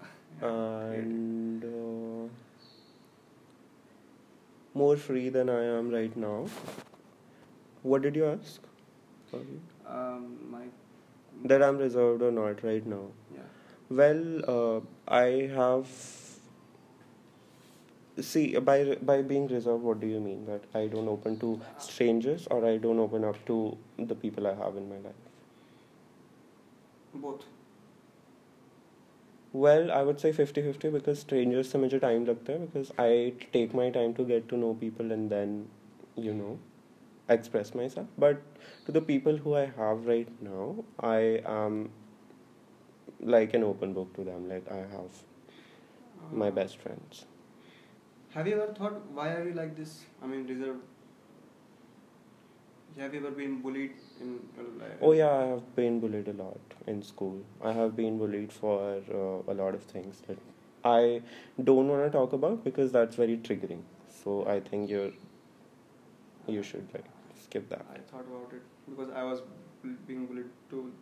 Yeah, 0.42 0.48
and 0.48 1.64
uh, 1.64 2.15
more 4.82 4.96
free 4.96 5.28
than 5.36 5.50
I 5.50 5.62
am 5.78 5.90
right 5.90 6.16
now. 6.16 6.46
What 7.82 8.02
did 8.02 8.16
you 8.16 8.26
ask? 8.26 8.60
Sorry. 9.30 9.60
Um, 9.86 10.26
my 10.50 10.64
That 11.50 11.62
I'm 11.62 11.78
reserved 11.78 12.22
or 12.22 12.30
not 12.32 12.62
right 12.64 12.86
now? 12.94 13.04
yeah. 13.34 13.48
Well, 14.00 14.22
uh, 14.56 14.80
I 15.20 15.26
have. 15.56 15.88
See, 18.28 18.44
by 18.68 18.76
by 19.10 19.20
being 19.22 19.46
reserved, 19.54 19.82
what 19.82 20.00
do 20.00 20.06
you 20.12 20.20
mean? 20.26 20.46
That 20.46 20.62
I 20.74 20.86
don't 20.94 21.08
open 21.14 21.38
to 21.40 21.50
strangers, 21.86 22.46
or 22.50 22.64
I 22.70 22.76
don't 22.78 22.98
open 22.98 23.24
up 23.32 23.40
to 23.50 23.58
the 23.98 24.14
people 24.14 24.46
I 24.46 24.54
have 24.64 24.76
in 24.82 24.88
my 24.88 24.96
life? 25.08 25.20
Both 27.14 27.44
well 29.64 29.90
i 29.96 30.02
would 30.02 30.20
say 30.20 30.30
50 30.32 30.62
50 30.62 30.88
because 30.94 31.20
strangers 31.24 31.68
se 31.72 31.78
much 31.82 31.94
time 32.04 32.24
lagta 32.30 32.46
there 32.48 32.62
because 32.64 32.90
i 33.04 33.10
take 33.56 33.76
my 33.80 33.90
time 33.98 34.14
to 34.18 34.24
get 34.32 34.48
to 34.52 34.58
know 34.62 34.72
people 34.86 35.14
and 35.16 35.36
then 35.36 35.54
you 36.16 36.34
know 36.40 36.58
express 37.28 37.74
myself. 37.74 38.06
But 38.18 38.42
to 38.86 38.92
the 38.92 39.00
people 39.00 39.36
who 39.36 39.54
i 39.60 39.66
have 39.78 40.06
right 40.06 40.28
now 40.48 40.84
i 41.00 41.20
am 41.54 41.78
like 43.20 43.54
an 43.54 43.64
open 43.64 43.92
book 43.92 44.12
to 44.14 44.24
them. 44.24 44.48
Like 44.48 44.70
i 44.70 44.82
have 44.96 45.22
my 46.32 46.48
uh, 46.48 46.50
best 46.50 46.78
friends. 46.78 47.24
have 48.34 48.48
you 48.48 48.54
ever 48.54 48.72
thought 48.78 48.96
why 49.18 49.26
are 49.34 49.44
you 49.48 49.54
like 49.54 49.76
this? 49.76 49.92
I 50.22 50.26
mean 50.26 50.46
reserved 50.46 50.82
have 52.98 53.12
you 53.12 53.20
ever 53.20 53.30
been 53.30 53.60
bullied 53.60 53.92
in 54.20 54.40
your 54.56 54.66
life? 54.80 54.98
Oh 55.02 55.12
yeah, 55.12 55.30
I 55.30 55.46
have 55.48 55.76
been 55.76 56.00
bullied 56.00 56.28
a 56.28 56.32
lot 56.32 56.58
in 56.86 57.02
school. 57.02 57.42
I 57.62 57.72
have 57.72 57.94
been 57.94 58.16
bullied 58.18 58.52
for 58.52 59.02
uh, 59.20 59.52
a 59.52 59.54
lot 59.54 59.74
of 59.74 59.82
things 59.82 60.22
that 60.28 60.38
I 60.82 61.20
don't 61.62 61.88
want 61.88 62.04
to 62.04 62.10
talk 62.10 62.32
about 62.32 62.64
because 62.64 62.92
that's 62.92 63.16
very 63.16 63.36
triggering. 63.36 63.82
So 64.22 64.46
I 64.48 64.60
think 64.60 64.88
you're 64.88 65.10
you 66.46 66.62
should 66.62 66.88
like 66.94 67.04
skip 67.42 67.68
that. 67.68 67.84
I 67.92 67.98
thought 68.10 68.24
about 68.32 68.52
it 68.52 68.62
because 68.88 69.10
I 69.10 69.24
was 69.24 69.42
being 70.06 70.26
bullied 70.26 70.50
too. 70.70 70.92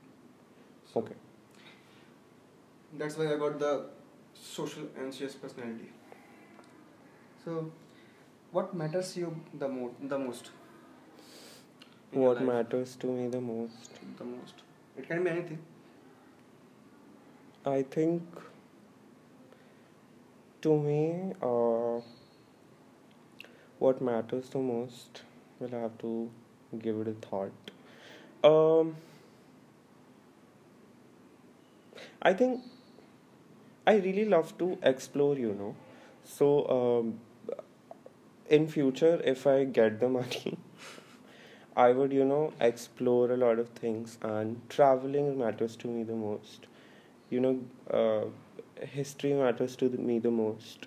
So 0.93 1.01
Okay. 1.01 1.15
That's 2.97 3.19
why 3.19 3.33
I 3.33 3.37
got 3.37 3.59
the 3.59 3.87
social 4.35 4.85
anxious 4.99 5.35
personality. 5.35 5.91
So, 7.45 7.71
what 8.53 8.75
matters 8.75 9.17
you 9.17 9.35
the 9.53 9.69
most? 9.69 10.09
The 10.09 10.19
most. 10.19 10.51
In 12.15 12.21
What 12.21 12.43
matters 12.43 12.97
to 12.97 13.07
me 13.07 13.29
the 13.29 13.41
most? 13.41 13.91
The 14.19 14.25
most. 14.25 14.55
It 14.97 15.09
can 15.09 15.25
be 15.25 15.31
anything. 15.31 15.59
I 17.67 17.83
think 17.83 18.23
to 20.63 20.79
me, 20.79 21.33
uh, 21.43 22.01
what 23.79 24.01
matters 24.01 24.49
the 24.51 24.59
most, 24.59 25.23
will 25.59 25.69
have 25.69 25.97
to 25.99 26.31
give 26.79 27.01
it 27.01 27.09
a 27.09 27.13
thought. 27.27 27.71
Um, 28.43 28.97
I 32.23 32.33
think 32.33 32.63
I 33.87 33.97
really 33.97 34.25
love 34.25 34.57
to 34.59 34.79
explore, 34.83 35.37
you 35.37 35.55
know. 35.55 35.75
So, 36.25 36.51
um, 36.69 37.21
in 38.49 38.69
future, 38.69 39.21
if 39.25 39.47
I 39.47 39.65
get 39.65 40.01
the 40.01 40.09
money, 40.19 40.57
I 41.77 41.93
would, 41.93 42.13
you 42.13 42.25
know, 42.25 42.53
explore 42.61 43.31
a 43.33 43.37
lot 43.37 43.59
of 43.59 43.69
things, 43.71 44.19
and 44.23 44.61
traveling 44.69 45.39
matters 45.39 45.77
to 45.77 45.89
me 45.89 46.03
the 46.05 46.15
most. 46.15 46.67
You 47.31 47.41
know, 47.41 47.61
uh, 47.91 48.85
history 48.87 49.33
matters 49.35 49.77
to 49.77 49.89
me 49.91 50.19
the 50.21 50.31
most. 50.31 50.87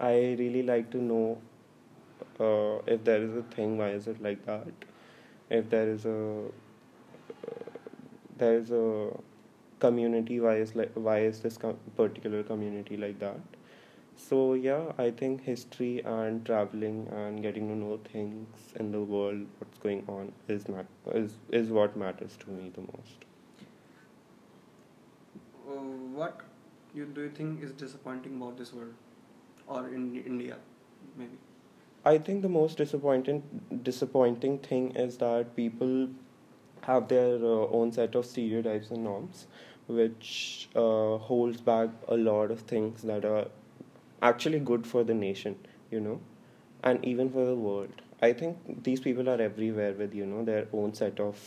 I 0.00 0.14
really 0.38 0.62
like 0.62 0.90
to 0.92 0.98
know 0.98 1.38
uh, 2.38 2.82
if 2.86 3.04
there 3.04 3.22
is 3.22 3.34
a 3.36 3.42
thing, 3.42 3.78
why 3.78 3.90
is 3.90 4.06
it 4.06 4.22
like 4.22 4.44
that? 4.46 4.66
If 5.50 5.70
there 5.70 5.88
is 5.90 6.04
a 6.06 6.44
uh, 7.48 7.70
there 8.38 8.56
is 8.58 8.70
a 8.70 9.10
community, 9.80 10.40
why 10.40 10.56
is 10.56 10.74
like 10.76 10.92
why 10.94 11.20
is 11.20 11.40
this 11.40 11.58
particular 11.96 12.42
community 12.42 12.96
like 12.96 13.18
that? 13.20 13.40
So 14.22 14.54
yeah, 14.54 14.92
I 14.98 15.10
think 15.10 15.42
history 15.42 16.02
and 16.04 16.44
traveling 16.44 17.08
and 17.10 17.42
getting 17.42 17.68
to 17.68 17.74
know 17.74 17.96
things 18.12 18.46
in 18.76 18.92
the 18.92 19.00
world, 19.00 19.46
what's 19.58 19.78
going 19.78 20.04
on, 20.06 20.32
is 20.48 20.68
mat- 20.68 20.86
is 21.12 21.38
is 21.50 21.70
what 21.70 21.96
matters 21.96 22.36
to 22.44 22.50
me 22.50 22.70
the 22.74 22.82
most. 22.82 23.24
Uh, 25.68 25.72
what 26.20 26.40
you 26.94 27.04
do 27.06 27.22
you 27.22 27.30
think 27.30 27.62
is 27.62 27.72
disappointing 27.72 28.36
about 28.40 28.56
this 28.58 28.72
world, 28.72 28.94
or 29.66 29.88
in 29.88 30.06
India, 30.32 30.56
maybe? 31.16 31.38
I 32.04 32.18
think 32.18 32.42
the 32.42 32.48
most 32.48 32.78
disappointing 32.78 33.42
disappointing 33.90 34.58
thing 34.58 34.90
is 35.04 35.18
that 35.18 35.54
people 35.56 36.08
have 36.82 37.08
their 37.08 37.36
uh, 37.36 37.66
own 37.80 37.92
set 37.92 38.14
of 38.14 38.26
stereotypes 38.26 38.90
and 38.90 39.04
norms, 39.04 39.46
which 39.86 40.68
uh, 40.74 41.18
holds 41.30 41.60
back 41.60 41.90
a 42.08 42.16
lot 42.16 42.50
of 42.50 42.60
things 42.74 43.02
that 43.02 43.24
are 43.24 43.46
actually 44.22 44.60
good 44.60 44.86
for 44.86 45.04
the 45.04 45.14
nation. 45.14 45.56
You 45.90 46.00
know, 46.00 46.20
and 46.84 47.04
even 47.04 47.30
for 47.30 47.44
the 47.44 47.54
world. 47.54 48.02
I 48.22 48.32
think 48.34 48.82
these 48.84 49.00
people 49.00 49.28
are 49.30 49.40
everywhere 49.40 49.92
with 49.92 50.14
you 50.14 50.26
know 50.26 50.44
their 50.44 50.66
own 50.72 50.94
set 50.94 51.18
of 51.20 51.38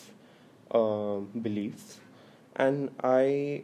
uh, 0.71 1.19
beliefs, 1.41 1.99
and 2.55 2.89
I 3.03 3.63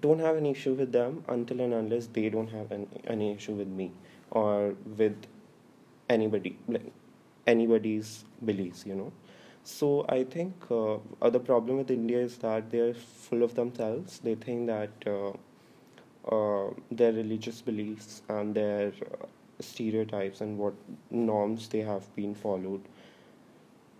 don't 0.00 0.18
have 0.18 0.36
an 0.36 0.46
issue 0.46 0.74
with 0.74 0.92
them 0.92 1.24
until 1.28 1.60
and 1.60 1.74
unless 1.74 2.06
they 2.06 2.28
don't 2.28 2.48
have 2.50 2.72
an, 2.72 2.88
any 3.06 3.32
issue 3.34 3.52
with 3.52 3.68
me 3.68 3.92
or 4.30 4.74
with 4.96 5.16
anybody 6.08 6.56
like 6.68 6.92
anybody's 7.46 8.24
beliefs 8.44 8.84
you 8.86 8.94
know 8.94 9.12
so 9.64 10.04
i 10.08 10.22
think 10.24 10.54
uh, 10.70 10.98
the 11.30 11.40
problem 11.40 11.78
with 11.78 11.90
india 11.90 12.18
is 12.20 12.36
that 12.38 12.70
they're 12.70 12.94
full 12.94 13.42
of 13.42 13.54
themselves 13.54 14.18
they 14.20 14.34
think 14.34 14.66
that 14.66 14.90
uh, 15.06 15.32
uh, 16.30 16.66
their 16.90 17.12
religious 17.12 17.60
beliefs 17.62 18.22
and 18.28 18.54
their 18.54 18.88
uh, 18.88 19.26
stereotypes 19.60 20.40
and 20.40 20.58
what 20.58 20.74
norms 21.10 21.68
they 21.68 21.80
have 21.80 22.14
been 22.16 22.34
followed 22.34 22.82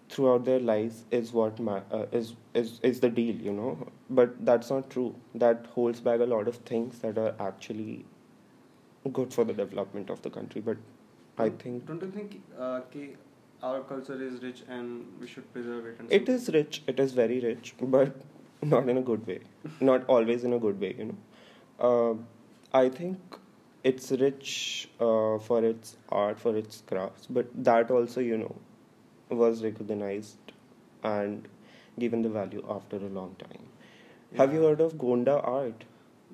throughout 0.08 0.44
their 0.44 0.60
lives 0.60 1.04
is 1.10 1.32
what 1.32 1.58
ma- 1.58 1.82
uh, 1.90 2.06
is 2.12 2.34
is 2.54 2.80
is 2.82 3.00
the 3.00 3.08
deal 3.08 3.34
you 3.48 3.52
know? 3.52 3.88
But 4.10 4.34
that's 4.44 4.70
not 4.70 4.90
true. 4.90 5.14
That 5.34 5.66
holds 5.74 6.00
back 6.00 6.20
a 6.20 6.24
lot 6.34 6.48
of 6.48 6.56
things 6.72 6.98
that 7.00 7.18
are 7.18 7.34
actually 7.40 8.04
good 9.12 9.32
for 9.32 9.44
the 9.44 9.52
development 9.52 10.10
of 10.10 10.22
the 10.22 10.30
country 10.30 10.60
but 10.60 10.76
i 11.38 11.48
think 11.48 11.86
don't 11.86 12.02
you 12.02 12.10
think 12.16 12.32
uh, 12.58 12.80
कि 12.94 13.04
our 13.68 13.82
culture 13.90 14.16
is 14.28 14.42
rich 14.42 14.62
and 14.76 15.20
we 15.20 15.26
should 15.34 15.46
preserve 15.52 15.86
it 15.90 16.00
and 16.00 16.12
it 16.12 16.28
is 16.28 16.48
rich. 16.56 16.82
It 16.86 16.98
is 17.04 17.12
very 17.12 17.38
rich 17.40 17.74
but 17.80 18.16
not 18.62 18.88
in 18.88 18.98
a 18.98 19.02
good 19.02 19.26
way. 19.26 19.40
Not 19.80 20.04
always 20.08 20.44
in 20.44 20.52
a 20.52 20.58
good 20.58 20.80
way 20.80 20.94
you 20.98 21.06
know 21.06 21.16
uh, 21.80 22.14
i 22.72 22.88
think 22.88 23.38
it's 23.84 24.10
rich 24.12 24.88
uh, 25.00 25.38
for 25.38 25.64
its 25.64 25.96
art 26.08 26.38
for 26.38 26.56
its 26.56 26.82
crafts 26.86 27.26
but 27.38 27.50
that 27.70 27.90
also 27.90 28.20
you 28.20 28.38
know 28.38 28.54
was 29.28 29.62
recognized 29.62 30.52
and 31.02 31.48
given 31.98 32.22
the 32.22 32.28
value 32.28 32.64
after 32.68 32.96
a 32.96 33.08
long 33.08 33.34
time. 33.38 33.66
Have 34.36 34.52
you 34.52 34.62
heard 34.62 34.80
of 34.80 34.94
gonda 34.94 35.40
art? 35.42 35.84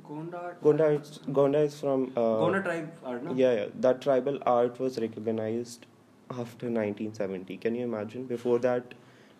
Gonda 0.08 0.42
art 0.42 0.62
gonda 0.62 1.00
is, 1.00 1.18
gonda 1.28 1.64
is 1.64 1.78
from 1.78 2.11
uh, 2.16 2.20
Gonda 2.20 2.62
tribe 2.64 2.92
art 3.04 3.22
no? 3.22 3.34
Yeah, 3.34 3.54
yeah. 3.54 3.66
That 3.78 4.00
tribal 4.00 4.38
art 4.44 4.80
was 4.80 4.99
recognized 4.99 5.87
after 6.30 6.70
1970 6.70 7.56
can 7.58 7.75
you 7.75 7.84
imagine? 7.84 8.25
Before 8.25 8.58
that 8.61 8.94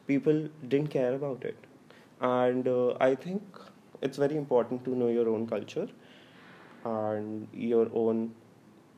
people 0.07 0.49
didn't 0.69 0.89
care 0.89 1.15
about 1.15 1.45
it. 1.45 1.57
And 2.21 2.69
uh, 2.69 2.95
i 3.01 3.15
think 3.15 3.59
it's 4.03 4.19
very 4.19 4.37
important 4.37 4.85
to 4.85 4.95
know 4.95 5.09
your 5.09 5.29
own 5.29 5.47
culture 5.47 5.89
and 6.85 7.49
your 7.53 7.89
own 7.95 8.35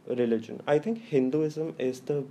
religion. 0.06 0.62
I 0.66 0.78
think 0.78 0.98
hinduism 0.98 1.74
is 1.78 2.00
the 2.00 2.24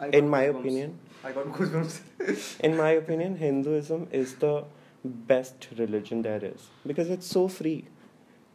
I 0.00 0.08
in 0.08 0.28
my 0.28 0.44
goosebumps. 0.46 0.60
opinion 0.60 0.98
I 1.24 1.32
got 1.32 1.46
goosebumps. 1.46 2.60
in 2.60 2.76
my 2.76 2.90
opinion 3.02 3.36
hinduism 3.36 4.08
is 4.12 4.34
the 4.36 4.64
best 5.04 5.68
religion 5.78 6.22
there 6.22 6.44
is 6.44 6.68
because 6.86 7.10
it's 7.10 7.26
so 7.26 7.48
free. 7.48 7.84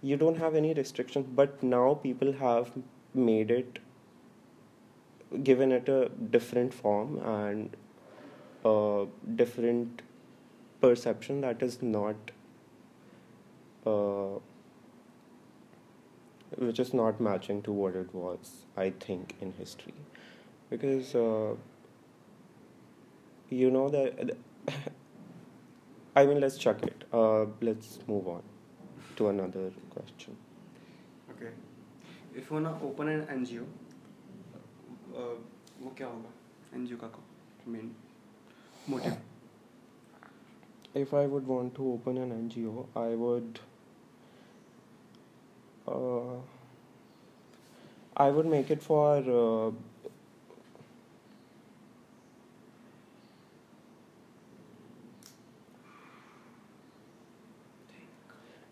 You 0.02 0.18
don't 0.18 0.38
have 0.38 0.56
any 0.56 0.74
restrictions 0.74 1.28
but 1.36 1.62
now 1.62 1.94
people 1.96 2.34
have 2.34 2.72
made 3.14 3.52
it 3.52 3.80
given 5.44 5.72
it 5.72 5.88
a 5.90 6.10
different 6.10 6.74
form 6.74 7.18
and 7.20 7.76
a 8.66 9.06
different 9.36 10.02
perception 10.82 11.42
that 11.42 11.62
is 11.62 11.82
not 11.82 12.32
uh, 13.87 14.39
which 16.57 16.79
is 16.79 16.95
not 16.95 17.21
matching 17.21 17.63
to 17.63 17.73
what 17.73 17.97
it 17.97 18.15
was 18.15 18.53
i 18.77 18.91
think 18.91 19.35
in 19.41 19.53
history 19.53 19.95
because 20.71 21.15
uh, 21.15 21.55
you 23.51 23.71
know 23.71 23.89
that 23.89 24.37
i 26.17 26.25
mean 26.27 26.41
let's 26.41 26.57
chuck 26.57 26.83
it 26.83 27.05
uh, 27.13 27.45
let's 27.61 27.99
move 28.07 28.29
on 28.29 28.43
to 29.17 29.29
another 29.29 29.71
question 29.91 30.37
okay 31.31 31.53
if 32.35 32.51
you 32.51 32.57
wanna 32.57 32.77
open 32.83 33.09
an 33.09 33.27
NGO 33.41 33.65
uh, 35.17 35.37
वो 35.83 35.91
क्या 35.99 36.07
होगा 36.07 36.31
NGO 36.79 36.97
का 37.01 37.09
main 37.69 37.95
motive 38.91 39.17
if 40.95 41.13
i 41.21 41.27
would 41.27 41.47
want 41.47 41.75
to 41.77 41.87
open 41.93 42.19
an 42.25 42.33
ngo 42.49 42.83
i 42.97 43.15
would 43.23 43.59
uh, 43.59 43.68
uh, 45.90 46.38
I 48.16 48.30
would 48.30 48.46
make 48.46 48.70
it 48.70 48.84
for 48.84 49.18
uh, 49.18 49.72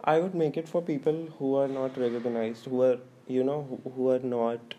I 0.04 0.20
would 0.20 0.34
make 0.34 0.58
it 0.58 0.68
for 0.68 0.82
people 0.82 1.28
who 1.38 1.56
are 1.56 1.68
not 1.68 1.98
recognized, 1.98 2.66
who 2.66 2.82
are 2.82 2.98
you 3.28 3.44
know 3.44 3.80
who 3.96 4.10
are 4.10 4.20
not 4.20 4.74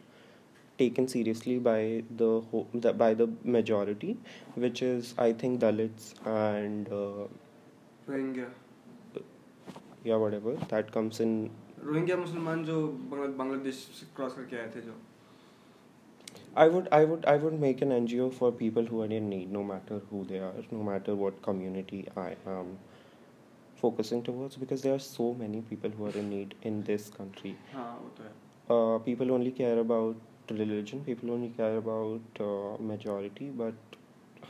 taken 0.78 1.08
seriously 1.08 1.58
by 1.58 2.04
the, 2.16 2.42
the 2.74 2.92
by 2.92 3.14
the 3.14 3.28
majority, 3.44 4.16
which 4.54 4.82
is 4.82 5.14
I 5.18 5.32
think 5.32 5.60
Dalits 5.60 6.14
and 6.26 6.88
uh, 6.92 7.26
Yeah, 10.04 10.16
whatever 10.16 10.54
that 10.68 10.90
comes 10.92 11.20
in 11.20 11.50
Rohingya 11.84 12.16
मुसलमान 12.16 12.64
जो 12.64 12.86
बांग्लादेश 13.12 13.74
से 14.00 14.06
cross 14.16 14.32
करके 14.34 14.56
आए 14.56 14.70
थे 14.74 14.80
जो 14.80 14.96
I 16.56 16.66
would 16.68 16.88
I 16.96 17.04
would 17.04 17.26
I 17.30 17.36
would 17.36 17.56
make 17.62 17.82
an 17.82 17.92
NGO 17.96 18.32
for 18.36 18.50
people 18.50 18.84
who 18.84 19.02
are 19.02 19.10
in 19.16 19.28
need, 19.28 19.52
no 19.52 19.62
matter 19.62 20.00
who 20.10 20.24
they 20.24 20.38
are, 20.38 20.62
no 20.70 20.82
matter 20.82 21.14
what 21.14 21.40
community 21.42 22.00
I 22.16 22.34
am 22.46 22.72
focusing 23.82 24.22
towards, 24.22 24.56
because 24.56 24.82
there 24.82 24.94
are 24.94 25.04
so 25.04 25.34
many 25.34 25.60
people 25.60 25.90
who 25.90 26.06
are 26.06 26.16
in 26.22 26.30
need 26.30 26.56
in 26.62 26.82
this 26.88 27.08
country. 27.18 27.54
हाँ 27.74 27.92
वो 28.02 28.10
तो 28.16 28.24
है 28.24 28.32
uh, 28.70 28.98
people 29.04 29.32
only 29.36 29.52
care 29.60 29.78
about 29.84 30.50
religion 30.62 31.04
people 31.04 31.30
only 31.30 31.50
care 31.60 31.76
about 31.76 32.42
uh, 32.48 32.76
majority 32.90 33.50
but 33.62 33.96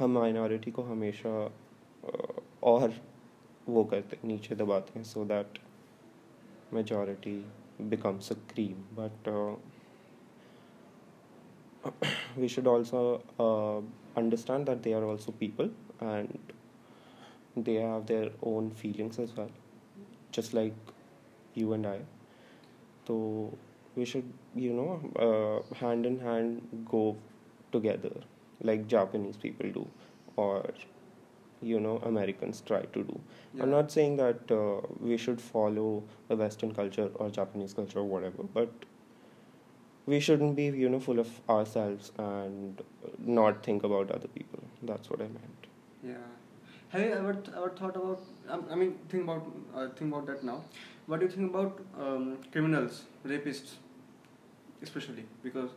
हम 0.01 0.19
minority 0.19 0.73
को 0.73 0.83
हमेशा 0.93 1.37
uh, 1.49 2.43
और 2.73 2.95
वो 3.69 3.85
करते 3.85 4.19
नीचे 4.25 4.55
दबाते 4.55 4.99
हैं 4.99 5.05
so 5.15 5.25
that 5.33 5.59
majority 6.71 7.45
becomes 7.89 8.31
a 8.31 8.37
cream. 8.53 8.85
But 8.95 9.13
uh, 9.27 9.55
we 12.37 12.49
should 12.49 12.67
also 12.67 13.23
uh, 13.39 14.19
understand 14.19 14.67
that 14.67 14.83
they 14.83 14.93
are 14.95 15.05
also 15.05 15.33
people 15.33 15.71
and 16.01 16.39
they 17.57 17.75
have 17.75 18.07
their 18.07 18.31
own 18.43 18.71
feelings 18.71 19.19
as 19.19 19.37
well 19.37 19.51
just 20.33 20.55
like 20.55 20.75
you 21.55 21.73
and 21.73 21.87
I. 21.87 22.01
So 23.07 23.57
we 23.97 24.05
should 24.05 24.33
you 24.55 24.73
know 24.73 24.93
uh, 25.27 25.75
hand 25.75 26.07
in 26.07 26.19
hand 26.21 26.85
go 26.91 27.17
together 27.73 28.13
like 28.69 28.87
japanese 28.93 29.37
people 29.37 29.71
do 29.79 29.87
or 30.37 30.65
you 31.72 31.80
know 31.84 31.98
americans 32.12 32.62
try 32.70 32.82
to 32.98 33.04
do 33.12 33.20
i'm 33.20 33.60
Yeah. 33.60 33.66
not 33.74 33.92
saying 33.98 34.16
that 34.22 34.52
uh, 34.56 34.82
we 35.10 35.18
should 35.26 35.42
follow 35.50 35.88
the 36.32 36.38
western 36.42 36.74
culture 36.80 37.10
or 37.16 37.30
japanese 37.38 37.74
culture 37.82 38.00
or 38.04 38.08
whatever 38.16 38.48
but 38.58 38.88
we 40.06 40.20
shouldn't 40.20 40.56
be 40.56 40.66
you 40.84 40.90
know 40.90 41.00
full 41.00 41.20
of 41.24 41.30
ourselves 41.50 42.12
and 42.28 42.82
not 43.40 43.64
think 43.68 43.84
about 43.90 44.12
other 44.18 44.28
people 44.40 44.64
that's 44.92 45.10
what 45.16 45.22
i 45.28 45.30
meant 45.40 45.70
Yeah. 46.12 46.24
Have 46.94 47.02
you 47.04 47.12
ever 47.18 47.32
ever 47.60 47.68
thought 47.78 47.96
about? 48.00 48.26
Um, 48.56 48.64
I 48.74 48.76
mean, 48.80 48.90
think 49.12 49.24
about 49.28 49.46
uh, 49.76 49.86
think 50.00 50.10
about 50.14 50.26
that 50.32 50.42
now. 50.50 50.56
What 51.12 51.22
do 51.22 51.28
you 51.28 51.32
think 51.36 51.48
about 51.54 51.80
um, 52.08 52.26
criminals, 52.56 52.98
rapists, 53.32 53.72
especially 54.88 55.24
because 55.46 55.72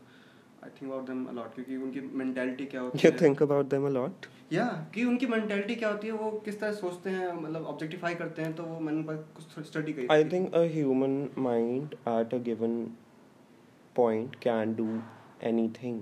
I 0.62 0.68
think 0.68 0.90
about 0.90 1.06
them 1.12 1.22
a 1.28 1.32
lot 1.38 1.54
क्योंकि 1.54 1.76
उनकी 1.86 2.02
mentality 2.22 2.66
क्या 2.74 2.80
होती 2.86 3.02
you 3.04 3.12
है? 3.12 3.18
think 3.22 3.40
about 3.46 3.70
them 3.76 3.86
a 3.92 3.94
lot 3.98 4.28
या 4.51 4.63
yeah, 4.63 4.93
कि 4.93 5.03
उनकी 5.05 5.25
mentality 5.27 5.75
क्या 5.75 5.89
होती 5.89 6.07
है 6.07 6.13
वो 6.13 6.29
किस 6.45 6.59
तरह 6.59 6.71
सोचते 6.73 7.09
हैं 7.09 7.31
मतलब 7.33 7.65
ऑब्जेक्टिफाई 7.65 8.15
करते 8.15 8.41
हैं 8.41 8.53
तो 8.55 8.63
वो 8.63 8.79
मैंने 8.79 9.03
पर 9.03 9.15
कुछ 9.35 9.67
स्टडी 9.67 9.93
करी 9.93 10.07
I 10.11 10.23
think 10.29 10.55
a 10.55 10.63
human 10.73 11.13
mind 11.37 11.93
at 12.09 12.33
a 12.33 12.37
given 12.47 12.73
point 13.95 14.35
can 14.43 14.73
do 14.75 14.87
anything 15.43 16.01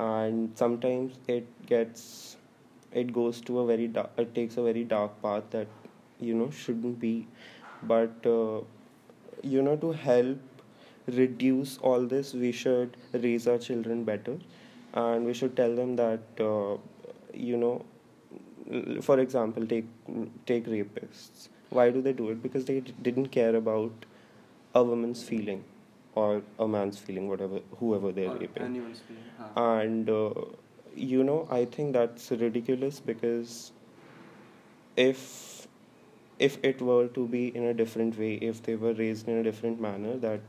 and 0.00 0.48
sometimes 0.54 1.30
it 1.30 1.48
gets 1.68 2.06
it 2.96 3.10
goes 3.12 3.44
to 3.46 3.56
a 3.56 3.64
very 3.66 3.84
it 3.84 4.32
takes 4.34 4.58
a 4.58 4.62
very 4.62 4.84
dark 4.88 5.18
path 5.22 5.52
that 5.52 6.22
you 6.22 6.36
know 6.36 6.50
should 6.64 6.92
be 7.00 7.14
but 7.84 8.26
you 9.46 9.62
know 9.62 9.76
to 9.76 9.90
help 10.04 10.62
reduce 11.08 11.78
all 11.84 12.08
this 12.08 12.34
we 12.34 12.52
should 12.58 12.96
raise 13.16 13.48
our 13.48 13.58
children 13.62 14.06
better 14.06 14.40
and 14.96 15.26
we 15.26 15.34
should 15.34 15.54
tell 15.56 15.76
them 15.76 15.96
that 15.96 16.40
you 17.38 17.56
know 17.56 17.74
for 19.06 19.18
example 19.20 19.66
take 19.72 19.86
take 20.50 20.66
rapists 20.74 21.48
why 21.78 21.90
do 21.90 22.02
they 22.02 22.12
do 22.12 22.28
it 22.30 22.42
because 22.42 22.64
they 22.70 22.80
d- 22.80 22.94
didn't 23.02 23.28
care 23.36 23.54
about 23.56 24.04
a 24.74 24.82
woman's 24.82 25.22
feeling 25.22 25.64
or 26.14 26.42
a 26.58 26.66
man's 26.66 26.98
feeling, 26.98 27.28
whatever, 27.28 27.60
whoever 27.78 28.10
they're 28.12 28.30
Or 28.30 28.38
raping. 28.38 28.62
anyone's 28.64 29.00
feeling. 29.00 29.24
हाँ. 29.38 29.82
and 29.82 30.10
uh, 30.10 30.30
you 30.96 31.22
know 31.22 31.46
i 31.50 31.64
think 31.64 31.92
that's 31.92 32.30
ridiculous 32.32 32.98
because 33.00 33.72
if 34.96 35.66
if 36.38 36.58
it 36.62 36.80
were 36.80 37.06
to 37.08 37.26
be 37.26 37.48
in 37.56 37.64
a 37.64 37.74
different 37.74 38.18
way 38.18 38.34
if 38.50 38.62
they 38.62 38.76
were 38.76 38.92
raised 38.94 39.28
in 39.28 39.38
a 39.38 39.42
different 39.42 39.80
manner 39.80 40.16
that 40.16 40.40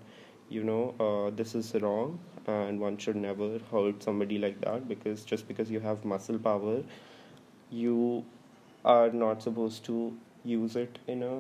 you 0.50 0.64
know 0.64 0.94
uh, 1.00 1.30
this 1.36 1.56
is 1.56 1.74
wrong 1.86 2.20
and 2.50 2.80
one 2.86 2.98
should 2.98 3.16
never 3.16 3.48
hurt 3.72 4.04
somebody 4.08 4.38
like 4.46 4.60
that 4.62 4.88
because 4.88 5.24
just 5.34 5.48
because 5.48 5.72
you 5.76 5.80
have 5.88 6.06
muscle 6.14 6.40
power 6.48 6.76
you 7.70 8.24
are 8.86 9.10
not 9.12 9.42
supposed 9.48 9.84
to 9.86 9.98
use 10.46 10.76
it 10.76 11.00
in 11.08 11.24
a 11.24 11.34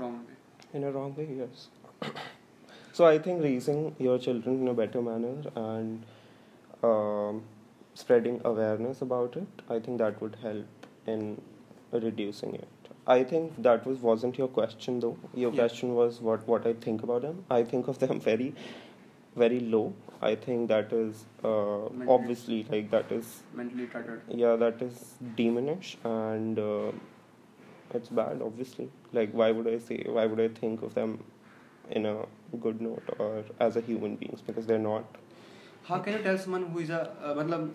Wrong 0.00 0.16
way. 0.26 0.34
in 0.78 0.84
a 0.84 0.90
wrong 0.96 1.14
way 1.16 1.28
yes 1.38 1.68
so 2.92 3.06
i 3.06 3.18
think 3.26 3.42
raising 3.42 3.82
your 4.06 4.18
children 4.18 4.60
in 4.62 4.68
a 4.68 4.74
better 4.74 5.02
manner 5.02 5.36
and 5.56 6.02
um, 6.82 7.42
spreading 7.94 8.40
awareness 8.44 9.00
about 9.02 9.36
it 9.36 9.62
i 9.76 9.78
think 9.78 9.98
that 9.98 10.20
would 10.20 10.36
help 10.42 10.88
in 11.14 11.40
reducing 11.92 12.54
it 12.54 12.90
i 13.06 13.22
think 13.32 13.62
that 13.68 13.86
was 13.86 13.98
wasn't 14.10 14.36
your 14.42 14.48
question 14.58 15.00
though 15.00 15.16
your 15.34 15.50
Yeah. 15.52 15.60
question 15.62 15.94
was 16.00 16.20
what 16.28 16.46
what 16.52 16.66
i 16.66 16.74
think 16.86 17.02
about 17.08 17.22
them 17.28 17.44
i 17.58 17.62
think 17.72 17.88
of 17.94 18.00
them 18.04 18.20
very 18.28 18.48
very 19.36 19.60
low. 19.60 19.92
I 20.22 20.34
think 20.34 20.68
that 20.68 20.92
is 20.92 21.26
uh, 21.44 21.84
obviously 22.08 22.66
like 22.70 22.90
that 22.90 23.12
is 23.12 23.42
mentally 23.54 23.86
tattered. 23.86 24.22
Yeah 24.28 24.56
that 24.56 24.80
is 24.80 25.14
diminished 25.36 25.98
and 26.04 26.58
uh, 26.58 26.92
it's 27.92 28.08
bad 28.08 28.40
obviously. 28.42 28.88
Like 29.12 29.30
why 29.32 29.50
would 29.50 29.68
i 29.68 29.78
say 29.78 30.04
why 30.06 30.26
would 30.26 30.40
i 30.40 30.48
think 30.48 30.82
of 30.82 30.94
them 30.94 31.22
in 31.90 32.06
a 32.06 32.16
good 32.60 32.80
note 32.80 33.14
or 33.18 33.44
as 33.60 33.76
a 33.76 33.80
human 33.80 34.16
beings? 34.16 34.40
Because 34.40 34.66
they're 34.66 34.78
not. 34.78 35.04
How 35.84 35.98
can 35.98 36.14
you 36.14 36.22
tell 36.22 36.38
someone 36.38 36.64
who 36.70 36.80
is 36.80 36.90
a 36.90 37.02
uh, 37.22 37.34
matlab, 37.34 37.70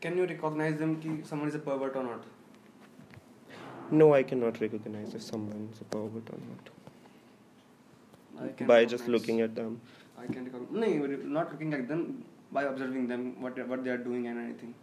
can 0.00 0.16
you 0.16 0.26
recognize 0.26 0.78
them 0.78 0.96
ki 1.02 1.20
someone 1.24 1.48
is 1.48 1.54
a 1.54 1.58
pervert 1.58 1.94
or 1.96 2.02
not? 2.02 2.24
No 3.90 4.14
i 4.14 4.22
cannot 4.22 4.60
recognize 4.60 5.14
if 5.14 5.22
someone 5.22 5.68
is 5.72 5.80
a 5.82 5.84
pervert 5.84 6.34
or 6.36 6.40
not. 6.48 6.72
By 8.66 8.84
just 8.84 9.06
looking 9.08 9.40
at 9.40 9.54
them. 9.54 9.80
I 10.22 10.26
can 10.32 10.44
recognize. 10.44 10.70
No, 10.72 11.06
not 11.40 11.52
looking 11.52 11.74
at 11.74 11.86
them 11.88 12.24
by 12.52 12.62
observing 12.64 13.06
them 13.12 13.24
what 13.46 13.58
what 13.72 13.84
they 13.84 13.90
are 13.96 14.02
doing 14.08 14.26
and 14.32 14.38
anything. 14.46 14.74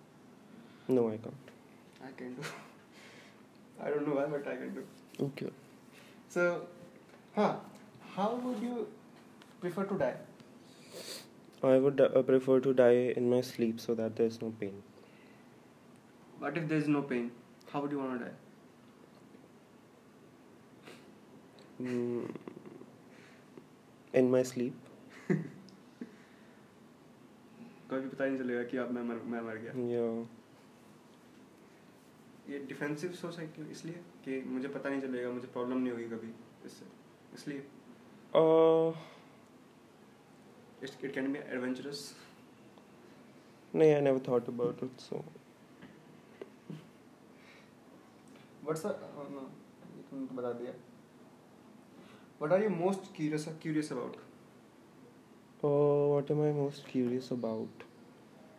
no 0.96 1.04
i 1.10 1.18
can't 1.26 1.52
I 2.08 2.10
can 2.22 2.32
do. 2.38 2.48
I 3.86 3.90
don't 3.92 4.08
know 4.08 4.16
why, 4.20 4.26
but 4.32 4.48
I 4.54 4.56
can 4.62 4.74
do. 4.78 4.82
okay 5.28 5.50
So, 6.36 6.44
huh? 7.36 7.52
How 8.16 8.28
would 8.46 8.60
you 8.68 8.88
prefer 9.62 9.86
to 9.92 9.98
die? 10.06 10.16
i 11.68 11.76
would 11.84 12.02
uh, 12.06 12.22
prefer 12.30 12.56
to 12.66 12.72
die 12.80 13.04
in 13.22 13.30
my 13.34 13.40
sleep 13.50 13.80
so 13.84 13.94
that 14.02 14.18
there's 14.22 14.40
no 14.46 14.50
pain 14.64 14.82
What 16.44 16.58
if 16.62 16.66
there 16.72 16.82
is 16.84 16.88
no 16.94 17.02
pain? 17.12 17.28
How 17.74 17.82
would 17.84 17.94
you 17.96 18.00
want 18.00 18.20
to 18.20 18.26
die? 18.26 18.34
mm, 21.82 22.30
in 24.22 24.30
my 24.32 24.44
sleep 24.44 24.83
कभी 27.90 28.08
पता 28.10 28.26
नहीं 28.26 28.38
चलेगा 28.38 28.64
कि 28.64 28.78
अब 28.78 28.92
मैं 28.92 29.04
मर 29.04 29.22
मैं 29.34 29.42
मर 29.42 29.58
गया। 29.58 29.74
Yeah 29.74 30.28
ये 32.50 32.60
डिफेंसिव 32.70 33.12
सोसाइटी 33.22 33.62
इसलिए 33.72 34.00
कि 34.24 34.42
मुझे 34.48 34.68
पता 34.68 34.90
नहीं 34.90 35.02
चलेगा 35.02 35.30
मुझे 35.32 35.48
प्रॉब्लम 35.48 35.78
नहीं 35.78 35.92
होगी 35.92 36.06
कभी 36.10 36.32
इससे। 36.66 36.86
इसलिए। 37.36 37.60
Uh 38.40 38.92
it 40.84 41.14
can 41.14 41.32
be 41.34 41.40
adventurous 41.40 42.02
no 43.74 43.84
i 43.84 44.02
never 44.06 44.22
thought 44.26 44.48
about 44.52 44.82
it 44.88 44.96
so. 45.04 45.22
What's 48.64 48.82
तुमने 48.86 50.26
तो 50.28 50.36
बता 50.36 50.52
दिया। 50.60 50.74
What 52.42 52.52
are 52.54 52.64
you 52.64 52.70
most 52.70 53.16
curious 53.16 53.48
curious 53.62 53.92
about 53.92 54.16
uh, 55.65 55.69
what 56.15 56.31
am 56.31 56.43
i 56.49 56.53
most 56.63 56.87
curious 56.95 57.31
about 57.39 57.87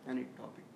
any 0.08 0.22
topic 0.38 0.66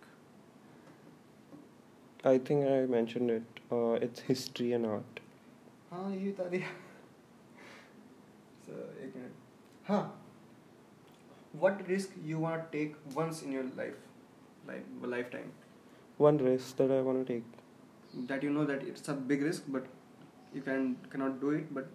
I 2.29 2.39
think 2.49 2.67
I 2.75 2.77
mentioned 2.93 3.31
it. 3.33 3.59
Uh, 3.77 3.97
it's 4.05 4.21
history 4.29 4.69
and 4.77 4.87
art. 4.91 5.19
हाँ 5.91 6.11
ये 6.15 6.31
बता 6.31 6.45
दिया 6.55 6.69
so, 8.67 8.73
एक 9.07 9.17
minute 9.17 9.33
हाँ 9.89 10.03
what 11.65 11.83
risk 11.89 12.15
you 12.31 12.39
want 12.45 12.63
to 12.63 12.71
take 12.79 12.95
once 13.19 13.43
in 13.49 13.53
your 13.57 13.65
life 13.81 13.99
like 14.71 14.87
lifetime 15.17 15.53
One 16.25 16.39
risk 16.47 16.77
that 16.81 16.95
I 16.97 17.03
want 17.11 17.21
to 17.27 17.33
take. 17.33 17.53
that 18.31 18.43
you 18.47 18.51
know 18.57 18.65
that 18.71 18.83
it's 18.93 19.09
a 19.13 19.15
big 19.33 19.45
risk 19.51 19.69
but 19.77 19.87
you 20.57 20.63
can 20.71 20.89
cannot 21.15 21.39
do 21.45 21.53
it 21.61 21.71
but 21.79 21.87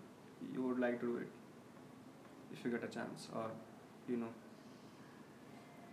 you 0.55 0.63
would 0.69 0.79
like 0.85 0.97
to 1.03 1.09
do 1.11 1.17
it 1.17 2.55
if 2.55 2.63
you 2.65 2.71
get 2.77 2.83
a 2.87 2.91
chance 2.95 3.27
or 3.41 3.45
you 4.08 4.16
know 4.16 4.28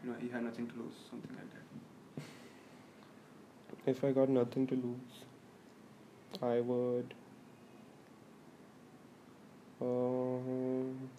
you 0.04 0.10
know 0.12 0.16
you 0.22 0.30
had 0.30 0.44
nothing 0.44 0.68
to 0.68 0.76
lose 0.76 0.94
something 1.10 1.32
like 1.36 1.50
that 1.54 2.24
If 3.86 4.04
I 4.04 4.12
got 4.12 4.30
nothing 4.30 4.68
to 4.68 4.76
lose, 4.76 5.24
I 6.42 6.60
would. 6.60 7.14
Um, 9.82 11.10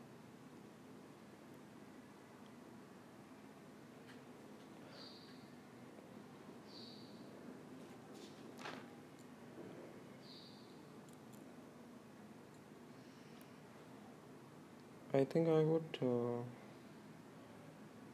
I 15.15 15.25
think 15.25 15.49
I 15.49 15.61
would. 15.63 15.99
Uh, 16.01 16.43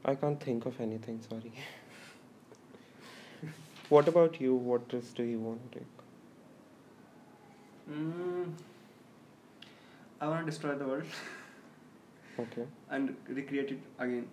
I 0.08 0.14
can't 0.14 0.40
think 0.42 0.66
of 0.66 0.80
anything, 0.80 1.20
sorry. 1.28 1.52
what 3.88 4.08
about 4.08 4.40
you? 4.40 4.54
What 4.54 4.92
risk 4.92 5.14
do 5.16 5.22
you 5.24 5.38
want 5.40 5.72
to 5.72 5.78
take? 5.78 5.94
mm, 7.90 8.48
I 10.20 10.26
want 10.28 10.40
to 10.40 10.50
destroy 10.50 10.74
the 10.74 10.86
world 10.86 11.04
Okay. 12.40 12.64
and 12.90 13.14
recreate 13.28 13.70
it 13.74 13.86
again 13.98 14.26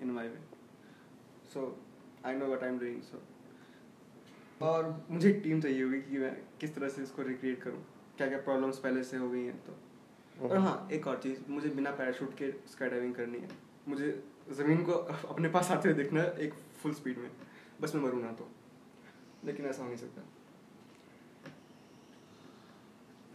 in 0.00 0.12
my 0.12 0.22
way 0.24 0.40
so 1.52 1.64
I 2.24 2.32
know 2.38 2.48
what 2.52 2.62
I'm 2.68 2.78
doing 2.84 3.02
so 3.10 3.20
और 4.66 4.84
मुझे 5.10 5.28
एक 5.30 5.40
team 5.44 5.60
चाहिए 5.60 5.82
होगी 5.82 6.00
कि 6.02 6.18
मैं 6.18 6.30
किस 6.60 6.74
तरह 6.74 6.88
से 6.88 7.02
इसको 7.02 7.22
रिक्रिएट 7.22 7.62
करूँ 7.62 7.82
क्या 8.18 8.26
क्या 8.28 8.38
प्रॉब्लम्स 8.48 8.78
पहले 8.84 9.02
से 9.04 9.16
हो 9.16 9.28
गई 9.30 9.42
हैं 9.44 9.56
तो 9.66 10.48
और 10.48 10.56
हाँ 10.66 10.76
एक 10.92 11.06
और 11.06 11.20
चीज़ 11.22 11.40
मुझे 11.50 11.68
बिना 11.80 11.90
पैराशूट 12.00 12.34
के 12.38 12.50
स्काई 12.72 12.88
डाइविंग 12.90 13.14
करनी 13.14 13.38
है 13.38 13.48
मुझे 13.88 14.08
ज़मीन 14.54 14.82
को 14.84 14.92
अपने 14.92 15.48
पास 15.56 15.70
आते 15.70 15.88
हुए 15.88 15.96
देखना 16.02 16.20
है 16.22 16.38
एक 16.46 16.54
फुल 16.82 16.92
स्पीड 16.94 17.18
में 17.18 17.30
बस 17.80 17.94
मैं 17.94 18.02
मरूँ 18.02 18.22
ना 18.22 18.32
तो 18.40 18.48
लेकिन 19.44 19.66
ऐसा 19.66 19.82
हो 19.82 19.88
नहीं 19.88 19.98
सकता 19.98 20.22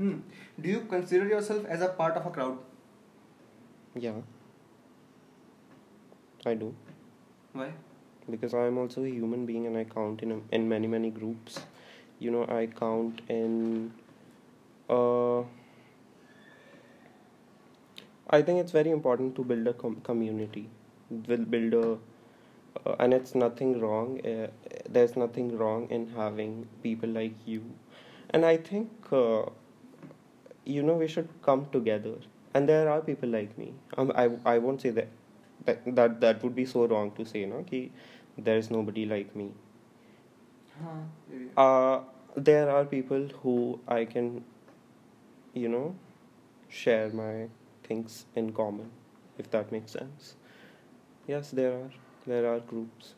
do 0.01 0.69
you 0.69 0.79
consider 0.91 1.31
your 1.31 1.41
self 1.43 1.65
as 1.71 1.81
a 1.81 1.87
part 1.97 2.17
of 2.17 2.27
a 2.27 2.33
crowd 2.33 2.59
Yeah. 4.03 4.19
I 6.49 6.51
do. 6.59 6.67
Why 7.55 7.71
because 8.33 8.53
I 8.53 8.61
am 8.67 8.77
also 8.83 9.01
a 9.07 9.09
human 9.13 9.41
being 9.47 9.65
and 9.69 9.77
I 9.79 9.83
count 9.93 10.21
in 10.27 10.31
a, 10.31 10.37
in 10.57 10.67
many 10.69 10.89
many 10.93 11.09
groups. 11.17 11.57
You 12.19 12.31
know, 12.35 12.43
I 12.57 12.67
count 12.77 13.19
in. 13.35 13.57
Uh, 14.89 15.41
I 18.29 18.41
think 18.49 18.63
it's 18.63 18.75
very 18.77 18.91
important 18.91 19.35
to 19.39 19.43
build 19.43 19.67
a 19.67 19.73
com- 19.83 19.99
community. 20.09 20.63
will 21.27 21.45
build 21.55 21.73
a 21.73 21.97
uh, 22.85 22.95
and 22.99 23.13
it's 23.13 23.35
nothing 23.35 23.79
wrong 23.79 24.19
uh, 24.25 24.47
there's 24.89 25.15
nothing 25.15 25.57
wrong 25.57 25.87
in 25.89 26.07
having 26.15 26.67
people 26.83 27.09
like 27.09 27.35
you. 27.45 27.63
And 28.29 28.45
i 28.45 28.55
think 28.57 28.89
uh, 29.11 29.43
you 30.65 30.83
know 30.83 30.93
we 30.95 31.07
should 31.07 31.29
come 31.41 31.67
together. 31.71 32.15
And 32.53 32.67
there 32.67 32.89
are 32.89 32.99
people 33.01 33.29
like 33.29 33.57
me. 33.57 33.73
Um, 33.97 34.11
I, 34.13 34.29
I 34.45 34.57
won't 34.57 34.81
say 34.81 34.89
that 34.91 35.07
that, 35.65 35.95
that 35.95 36.19
that 36.21 36.43
would 36.43 36.55
be 36.55 36.65
so 36.65 36.85
wrong 36.85 37.11
to 37.11 37.25
say 37.25 37.45
no 37.45 37.63
ki 37.63 37.91
there's 38.37 38.71
nobody 38.71 39.05
like 39.05 39.35
me. 39.35 39.51
Huh. 40.83 41.61
uh, 41.61 42.01
there 42.35 42.69
are 42.69 42.85
people 42.85 43.27
who 43.43 43.79
i 43.87 44.03
can 44.05 44.43
you 45.53 45.69
know 45.69 45.95
share 46.69 47.09
my 47.09 47.47
things 47.83 48.25
in 48.35 48.51
common 48.53 48.89
if 49.37 49.49
that 49.51 49.71
makes 49.71 49.91
sense 49.91 50.35
yes 51.31 51.51
there 51.59 51.73
are 51.79 51.89
there 52.27 52.45
are 52.53 52.59
groups 52.73 53.13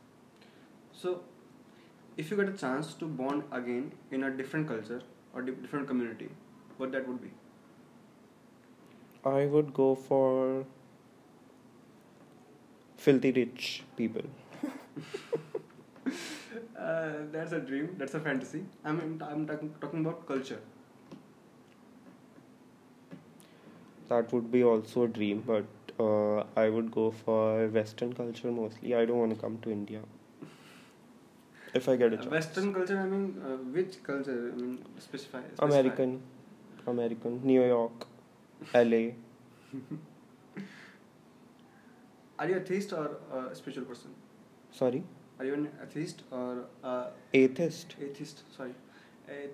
So, 1.02 1.12
if 2.17 2.32
you 2.32 2.38
get 2.38 2.49
a 2.49 2.58
chance 2.62 2.93
to 3.02 3.06
bond 3.21 3.43
again 3.52 3.91
in 4.12 4.23
a 4.23 4.32
different 4.32 4.67
culture 4.67 5.02
or 5.34 5.41
di- 5.41 5.52
different 5.63 5.88
community, 5.88 6.30
what 6.78 6.91
that 6.93 7.08
would 7.08 7.21
be? 7.21 7.32
I 9.26 9.45
would 9.47 9.73
go 9.73 9.95
for 9.95 10.65
filthy 12.97 13.32
rich 13.32 13.84
people. 13.97 14.23
Uh, 16.78 17.13
that's 17.32 17.52
a 17.54 17.60
dream. 17.60 17.95
That's 17.97 18.13
a 18.13 18.19
fantasy. 18.19 18.63
I 18.84 18.91
mean, 18.91 19.21
I'm 19.26 19.47
talking 19.47 19.73
talking 19.82 20.02
about 20.06 20.28
culture. 20.28 20.60
That 24.08 24.32
would 24.32 24.52
be 24.52 24.63
also 24.63 25.04
a 25.04 25.08
dream, 25.10 25.43
but 25.45 25.65
uh, 26.00 26.44
I 26.56 26.70
would 26.70 26.92
go 26.92 27.12
for 27.12 27.68
Western 27.68 28.14
culture 28.14 28.52
mostly. 28.52 28.96
I 28.96 29.06
don't 29.06 29.18
want 29.20 29.34
to 29.36 29.40
come 29.40 29.58
to 29.60 29.72
India. 29.72 30.02
If 31.74 31.90
I 31.90 31.96
get 31.96 32.14
a 32.14 32.16
Uh, 32.16 32.20
chance. 32.22 32.32
Western 32.32 32.74
culture. 32.74 33.00
I 33.00 33.06
mean, 33.06 33.42
uh, 33.44 33.58
which 33.78 34.02
culture? 34.04 34.52
I 34.54 34.56
mean, 34.62 34.78
specify. 35.00 35.42
specify. 35.42 35.66
American, 35.66 36.22
American, 36.88 37.42
New 37.44 37.64
York, 37.66 38.08
LA. 38.74 39.04
Are 42.40 42.48
you 42.50 42.58
a 42.58 42.60
theist 42.60 42.94
or 42.94 43.18
a 43.32 43.56
spiritual 43.56 43.86
person? 43.86 44.12
Sorry, 44.72 45.04
Are 45.40 45.46
you 45.46 45.54
an 45.54 45.70
atheist 45.84 46.24
or 46.32 46.66
a 46.84 47.08
atheist. 47.34 47.96
atheist? 48.02 48.44
Sorry, 48.56 48.74
a, 49.30 49.50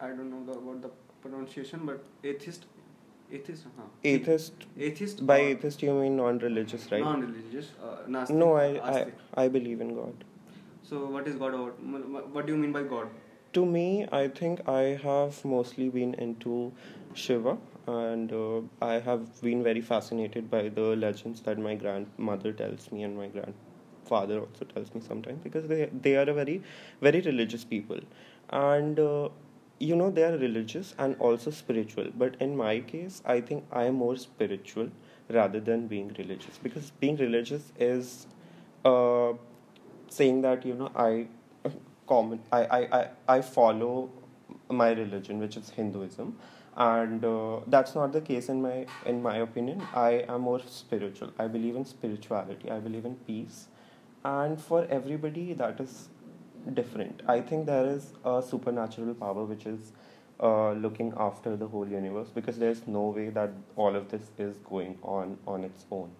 I 0.00 0.08
don't 0.08 0.30
know 0.30 0.42
the, 0.52 0.58
what 0.58 0.80
the 0.82 0.90
pronunciation, 1.22 1.84
but 1.84 2.04
atheist, 2.24 2.64
atheist, 3.32 3.64
huh? 3.76 3.82
Atheist. 4.04 4.66
atheist. 4.78 5.26
By 5.26 5.38
atheist, 5.38 5.82
you 5.82 5.92
mean 5.94 6.16
non-religious, 6.16 6.90
right? 6.92 7.02
Non-religious. 7.02 7.70
Uh, 7.82 7.96
Nastic, 8.06 8.36
no, 8.36 8.54
I, 8.54 8.66
I, 8.98 9.06
I 9.34 9.48
believe 9.48 9.80
in 9.80 9.94
God. 9.94 10.24
So 10.82 11.06
what 11.06 11.26
is 11.26 11.36
God 11.36 11.54
about? 11.54 11.80
What 12.32 12.46
do 12.46 12.52
you 12.52 12.58
mean 12.58 12.72
by 12.72 12.82
God? 12.82 13.08
To 13.54 13.64
me, 13.64 14.06
I 14.12 14.28
think 14.28 14.68
I 14.68 14.82
have 15.02 15.44
mostly 15.44 15.88
been 15.88 16.14
into 16.14 16.72
Shiva, 17.14 17.56
and 17.86 18.32
uh, 18.32 18.60
I 18.80 19.00
have 19.00 19.40
been 19.40 19.62
very 19.62 19.80
fascinated 19.80 20.50
by 20.50 20.68
the 20.68 20.94
legends 21.04 21.40
that 21.42 21.58
my 21.58 21.74
grandmother 21.74 22.52
tells 22.52 22.92
me 22.92 23.02
and 23.02 23.16
my 23.16 23.28
grandfather 23.28 24.40
also 24.40 24.64
tells 24.66 24.94
me 24.94 25.00
sometimes 25.00 25.42
because 25.42 25.66
they 25.66 25.86
they 26.02 26.16
are 26.16 26.28
a 26.30 26.34
very 26.34 26.62
very 27.00 27.20
religious 27.22 27.64
people, 27.64 27.98
and 28.50 29.00
uh, 29.00 29.28
you 29.78 29.94
know 29.94 30.10
they 30.10 30.24
are 30.24 30.36
religious 30.36 30.94
and 30.98 31.16
also 31.18 31.50
spiritual. 31.50 32.10
But 32.16 32.36
in 32.40 32.56
my 32.56 32.80
case, 32.80 33.22
I 33.24 33.40
think 33.40 33.64
I 33.70 33.84
am 33.84 33.94
more 33.96 34.16
spiritual 34.16 34.90
rather 35.28 35.60
than 35.60 35.86
being 35.86 36.14
religious. 36.18 36.58
Because 36.62 36.90
being 37.00 37.16
religious 37.16 37.72
is 37.78 38.26
uh, 38.84 39.32
saying 40.08 40.42
that 40.42 40.64
you 40.64 40.74
know 40.74 40.90
I 40.94 41.26
common 42.08 42.40
I, 42.52 42.64
I, 42.64 42.98
I, 43.00 43.08
I 43.28 43.40
follow 43.40 44.10
my 44.70 44.90
religion 44.92 45.38
which 45.38 45.56
is 45.56 45.70
Hinduism. 45.70 46.38
And 46.78 47.24
uh, 47.24 47.60
that's 47.66 47.94
not 47.94 48.12
the 48.12 48.20
case 48.20 48.50
in 48.50 48.60
my 48.60 48.86
in 49.06 49.22
my 49.22 49.36
opinion. 49.38 49.82
I 49.94 50.24
am 50.28 50.42
more 50.42 50.60
spiritual. 50.66 51.32
I 51.38 51.46
believe 51.46 51.76
in 51.76 51.84
spirituality. 51.84 52.70
I 52.70 52.78
believe 52.78 53.04
in 53.04 53.14
peace. 53.26 53.68
And 54.24 54.60
for 54.60 54.86
everybody 54.90 55.52
that 55.54 55.80
is 55.80 56.08
different. 56.74 57.22
I 57.26 57.40
think 57.40 57.66
there 57.66 57.86
is 57.86 58.12
a 58.24 58.42
supernatural 58.42 59.14
power 59.14 59.44
which 59.44 59.66
is 59.66 59.92
uh, 60.40 60.72
looking 60.72 61.12
after 61.16 61.56
the 61.56 61.66
whole 61.66 61.88
universe 61.88 62.28
because 62.34 62.58
there's 62.58 62.86
no 62.86 63.08
way 63.08 63.30
that 63.30 63.50
all 63.76 63.94
of 63.96 64.10
this 64.10 64.30
is 64.38 64.56
going 64.58 64.98
on 65.02 65.38
on 65.46 65.64
its 65.64 65.84
own. 65.90 66.10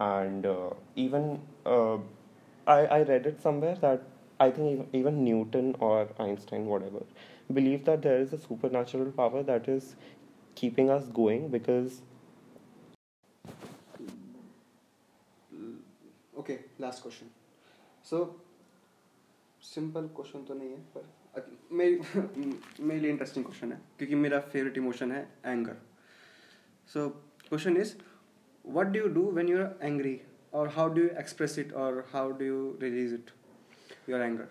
And 0.00 0.46
uh, 0.46 0.70
even 0.96 1.40
uh, 1.66 1.98
I, 2.66 2.86
I 2.86 3.02
read 3.02 3.26
it 3.26 3.42
somewhere 3.42 3.76
that 3.76 4.02
I 4.40 4.50
think 4.50 4.88
even 4.92 5.24
Newton 5.24 5.74
or 5.80 6.08
Einstein, 6.18 6.66
whatever, 6.66 7.02
believe 7.52 7.84
that 7.86 8.02
there 8.02 8.20
is 8.20 8.32
a 8.32 8.38
supernatural 8.38 9.10
power 9.12 9.42
that 9.42 9.68
is 9.68 9.96
keeping 10.54 10.90
us 10.90 11.04
going 11.06 11.48
because. 11.48 12.02
Okay, 16.38 16.60
last 16.78 17.02
question. 17.02 17.30
So, 18.02 18.36
simple 19.62 20.06
question 20.16 20.44
तो 20.44 20.54
नहीं 20.54 20.70
है, 20.70 20.78
पर 20.94 21.58
मेरी, 21.72 22.00
मेरे 22.80 23.00
लिए 23.00 23.10
interesting 23.10 23.44
question 23.44 23.72
है, 23.72 23.80
क्योंकि 23.98 24.14
मेरा 24.14 24.40
फेवरेट 24.40 24.78
इमोशन 24.78 25.12
है 25.12 25.22
anger 25.46 25.76
so 26.88 27.08
question 27.48 27.76
is 27.76 27.94
what 28.64 28.86
do 28.86 29.00
you 29.00 29.08
do 29.08 29.30
when 29.30 29.48
you 29.48 29.58
are 29.58 29.78
angry 29.82 30.20
और 30.54 30.68
how 30.68 30.88
do 30.88 31.02
you 31.02 31.08
express 31.18 31.58
it 31.58 31.72
और 31.72 32.04
how 32.12 32.30
do 32.30 32.44
you 32.44 32.78
release 32.82 33.14
it 33.14 33.30
your 34.08 34.20
anger 34.20 34.48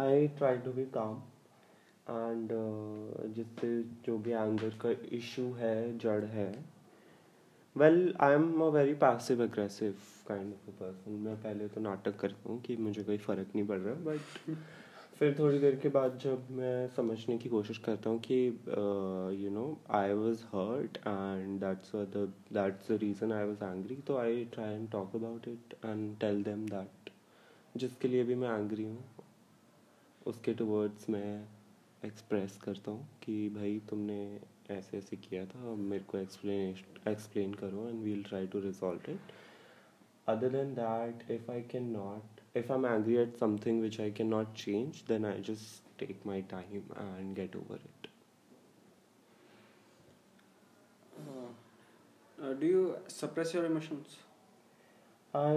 I 0.00 0.28
try 0.28 0.58
to 0.58 0.72
be 0.72 0.84
calm 0.96 1.22
and 2.08 2.48
जिससे 3.34 3.82
जो 4.06 4.18
भी 4.18 4.30
anger 4.30 4.78
का 4.84 4.94
issue 5.16 5.52
है, 5.52 5.98
जड़ 5.98 6.24
है 6.24 6.52
well 7.76 8.14
I 8.20 8.32
am 8.32 8.60
a 8.60 8.66
very 8.66 8.94
passive 8.94 9.42
aggressive 9.42 9.94
kind 10.28 10.52
of 10.52 10.70
a 10.70 10.72
person 10.80 11.12
मैं 11.12 11.36
पहले 11.42 11.68
तो 11.68 11.80
नाटक 11.80 12.16
करता 12.16 12.50
हूँ 12.50 12.60
कि 12.60 12.76
मुझे 12.76 13.02
कोई 13.02 13.18
फ़र्क 13.18 13.48
नहीं 13.54 13.66
पड़ 13.66 13.78
रहा 13.78 13.94
बट 13.94 14.18
फिर 15.18 15.36
थोड़ी 15.38 15.58
देर 15.58 15.76
के 15.76 15.88
बाद 15.88 16.18
जब 16.18 16.50
मैं 16.50 16.88
समझने 16.88 17.38
की 17.38 17.48
कोशिश 17.48 17.78
करता 17.78 18.10
हूँ 18.10 18.20
कि 18.20 18.46
you 19.44 19.50
know 19.50 19.80
I 19.90 20.12
was 20.12 20.44
hurt 20.44 20.96
and 20.96 21.60
that's 21.60 21.92
that's 22.52 22.92
the 22.92 22.98
reason 23.00 23.32
I 23.32 23.44
was 23.44 23.64
angry 23.64 23.96
तो 23.96 24.16
I 24.16 24.44
try 24.44 24.74
and 24.74 24.90
talk 24.90 25.16
about 25.16 25.48
it 25.48 25.74
and 25.84 26.18
tell 26.18 26.42
them 26.42 26.66
that 26.68 27.10
जिसके 27.76 28.08
लिए 28.08 28.24
भी 28.24 28.34
मैं 28.34 28.50
एंग्री 28.50 28.84
हूँ, 28.84 29.04
उसके 30.26 30.54
टुवर्ड्स 30.54 31.10
मैं 31.10 31.59
एक्सप्रेस 32.04 32.56
करता 32.62 32.90
हूँ 32.90 33.08
कि 33.22 33.48
भाई 33.48 33.78
तुमने 33.90 34.20
ऐसे 34.70 34.98
ऐसे 34.98 35.16
किया 35.16 35.44
था, 35.46 35.60
अब 35.72 35.78
मेरे 35.78 36.04
को 36.04 36.18
एक्सप्लेन 36.18 37.10
एक्सप्लेन 37.10 37.54
करो 37.54 37.88
and 37.88 38.02
we'll 38.02 38.22
try 38.24 38.46
to 38.46 38.60
resolve 38.60 39.10
it 39.10 39.32
other 40.26 40.48
than 40.48 40.74
that 40.74 41.30
if 41.30 41.50
I 41.50 41.62
can 41.70 41.90
not 41.90 42.40
if 42.56 42.72
I 42.72 42.78
am 42.78 42.86
angry 42.86 43.16
at 43.16 43.36
something 43.36 43.80
which 43.82 44.00
I 44.00 44.10
can 44.12 44.28
not 44.28 44.54
change 44.54 45.02
then 45.08 45.24
I 45.26 45.42
just 45.48 45.98
take 45.98 46.26
my 46.26 46.42
time 46.50 46.92
and 46.98 47.34
get 47.36 47.56
over 47.56 47.80
it 47.84 48.08
do 52.60 52.66
you 52.66 52.92
suppress 53.10 53.54
your 53.54 53.66
emotions 53.66 54.18
i 55.34 55.52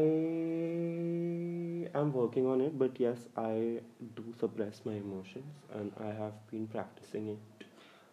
am 2.00 2.14
working 2.14 2.46
on 2.46 2.62
it 2.62 2.78
but 2.78 3.00
yes 3.00 3.28
i 3.38 3.80
do 4.16 4.24
suppress 4.40 4.82
my 4.86 4.94
emotions 4.94 5.54
and 5.74 5.92
i 6.00 6.08
have 6.08 6.34
been 6.52 6.68
practicing 6.68 7.30
it. 7.30 7.66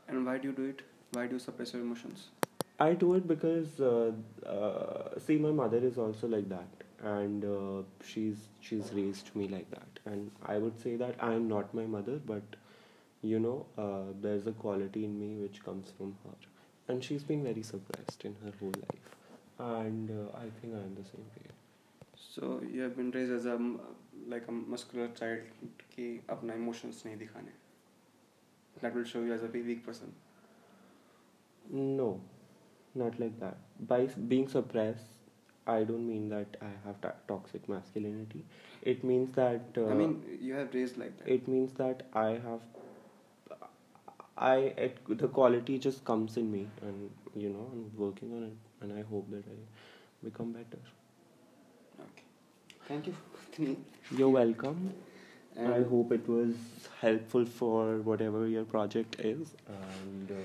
And 0.09 0.27
why 0.27 0.38
do 0.38 0.49
you 0.49 0.55
do 0.55 0.64
it? 0.64 0.83
Why 1.12 1.27
do 1.27 1.35
you 1.35 1.38
suppress 1.38 1.73
your 1.73 1.83
emotions? 1.83 2.31
I 2.81 2.94
do 2.94 3.14
it 3.14 3.29
because 3.29 3.81
uh, 3.81 4.12
uh, 4.46 5.18
see 5.18 5.37
my 5.38 5.51
mother 5.51 5.79
is 5.79 5.99
also 5.99 6.27
like 6.27 6.49
that 6.49 6.68
and 7.03 7.44
uh, 7.44 7.83
she's 8.05 8.49
she's 8.61 8.90
raised 8.92 9.35
me 9.37 9.49
like 9.49 9.70
that. 9.70 10.01
And 10.07 10.31
I 10.46 10.59
would 10.59 10.81
say 10.83 10.96
that 10.96 11.14
I 11.20 11.35
am 11.35 11.46
not 11.49 11.75
my 11.75 11.85
mother 11.85 12.18
but 12.25 12.42
you 13.23 13.38
know 13.38 13.66
uh, 13.77 14.12
there's 14.20 14.46
a 14.46 14.53
quality 14.53 15.05
in 15.05 15.18
me 15.20 15.37
which 15.42 15.62
comes 15.64 15.92
from 15.96 16.16
her. 16.25 16.37
And 16.88 17.05
she's 17.05 17.23
been 17.23 17.44
very 17.44 17.62
suppressed 17.62 18.25
in 18.25 18.35
her 18.44 18.53
whole 18.59 18.73
life. 18.88 19.16
And 19.59 20.11
uh, 20.11 20.37
I 20.37 20.49
think 20.61 20.75
I 20.75 20.79
am 20.79 20.94
the 20.94 21.05
same 21.05 21.27
way 21.37 21.49
so 22.40 22.61
you 22.64 22.83
have 22.83 22.94
been 22.96 23.12
raised 23.12 23.31
as 23.33 23.46
a 23.46 23.57
like 24.31 24.48
a 24.48 24.53
muscular 24.53 25.12
child 25.16 25.68
कि 25.94 26.09
अपना 26.31 26.55
emotions 26.55 27.03
नहीं 27.07 27.16
दिखाने 27.18 27.53
that 28.83 28.94
will 28.94 29.05
show 29.05 29.22
you 29.24 29.35
as 29.35 29.44
a 29.44 29.50
weak 29.57 29.85
person 29.87 30.12
no 31.96 32.11
not 32.96 33.20
like 33.20 33.38
that 33.40 33.83
by 33.88 34.07
being 34.18 34.48
suppress 34.48 35.09
I 35.68 35.85
don't 35.85 36.00
mean 36.00 36.29
that 36.29 36.57
I 36.62 36.74
have 36.85 37.11
toxic 37.29 37.70
masculinity 37.70 38.44
it 38.90 39.05
means 39.05 39.29
that 39.37 39.79
I 39.79 39.96
mean 39.96 40.22
you 40.42 40.55
have 40.55 40.70
raised 40.74 40.98
like 40.98 41.12
that 41.18 41.29
it 41.29 41.48
means 41.48 41.76
that 41.76 42.03
I 42.16 42.37
have 42.46 42.61
I 44.40 44.72
it, 44.85 45.00
the 45.07 45.29
quality 45.29 45.79
just 45.79 46.03
comes 46.03 46.37
in 46.38 46.50
me 46.50 46.66
and 46.81 47.11
you 47.37 47.50
know 47.50 47.66
I'm 47.72 47.83
working 47.94 48.33
on 48.33 48.44
it 48.44 48.57
and 48.81 48.98
I 48.98 49.03
hope 49.03 49.29
that 49.31 49.44
I 49.55 49.57
become 50.24 50.53
better. 50.53 50.79
Thank 52.90 53.07
you 53.07 53.14
Anthony. 53.46 53.76
You're 54.18 54.29
welcome. 54.37 54.92
and 55.57 55.72
I 55.74 55.83
hope 55.90 56.12
it 56.16 56.29
was 56.29 56.55
helpful 57.00 57.44
for 57.44 57.96
whatever 58.09 58.40
your 58.53 58.64
project 58.72 59.16
is 59.31 59.53
and 59.76 60.31
uh, 60.31 60.37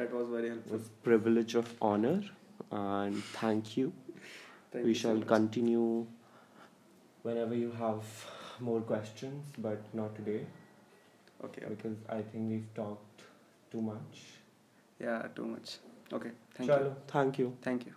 that 0.00 0.12
was 0.18 0.28
very 0.34 0.48
it 0.48 0.50
helpful 0.54 0.78
was 0.78 0.88
privilege 1.08 1.54
of 1.60 1.70
honor 1.90 2.16
and 2.80 3.22
thank 3.40 3.76
you. 3.76 3.92
thank 4.72 4.84
we 4.84 4.90
you 4.90 4.94
shall 5.02 5.14
much. 5.20 5.28
continue 5.34 6.06
whenever 7.28 7.54
you 7.62 7.70
have 7.84 8.02
more 8.70 8.80
questions 8.92 9.52
but 9.68 9.94
not 10.02 10.14
today 10.20 10.40
okay, 11.44 11.62
okay 11.64 11.74
because 11.74 11.96
I 12.18 12.20
think 12.32 12.50
we've 12.56 12.74
talked 12.82 13.22
too 13.72 13.80
much. 13.92 14.24
yeah 15.06 15.22
too 15.40 15.46
much 15.54 15.78
okay 16.20 16.32
thank 16.54 16.70
Chalo, 16.70 16.92
thank 17.16 17.38
you. 17.44 17.46
you 17.46 17.56
thank 17.70 17.86
you 17.90 17.94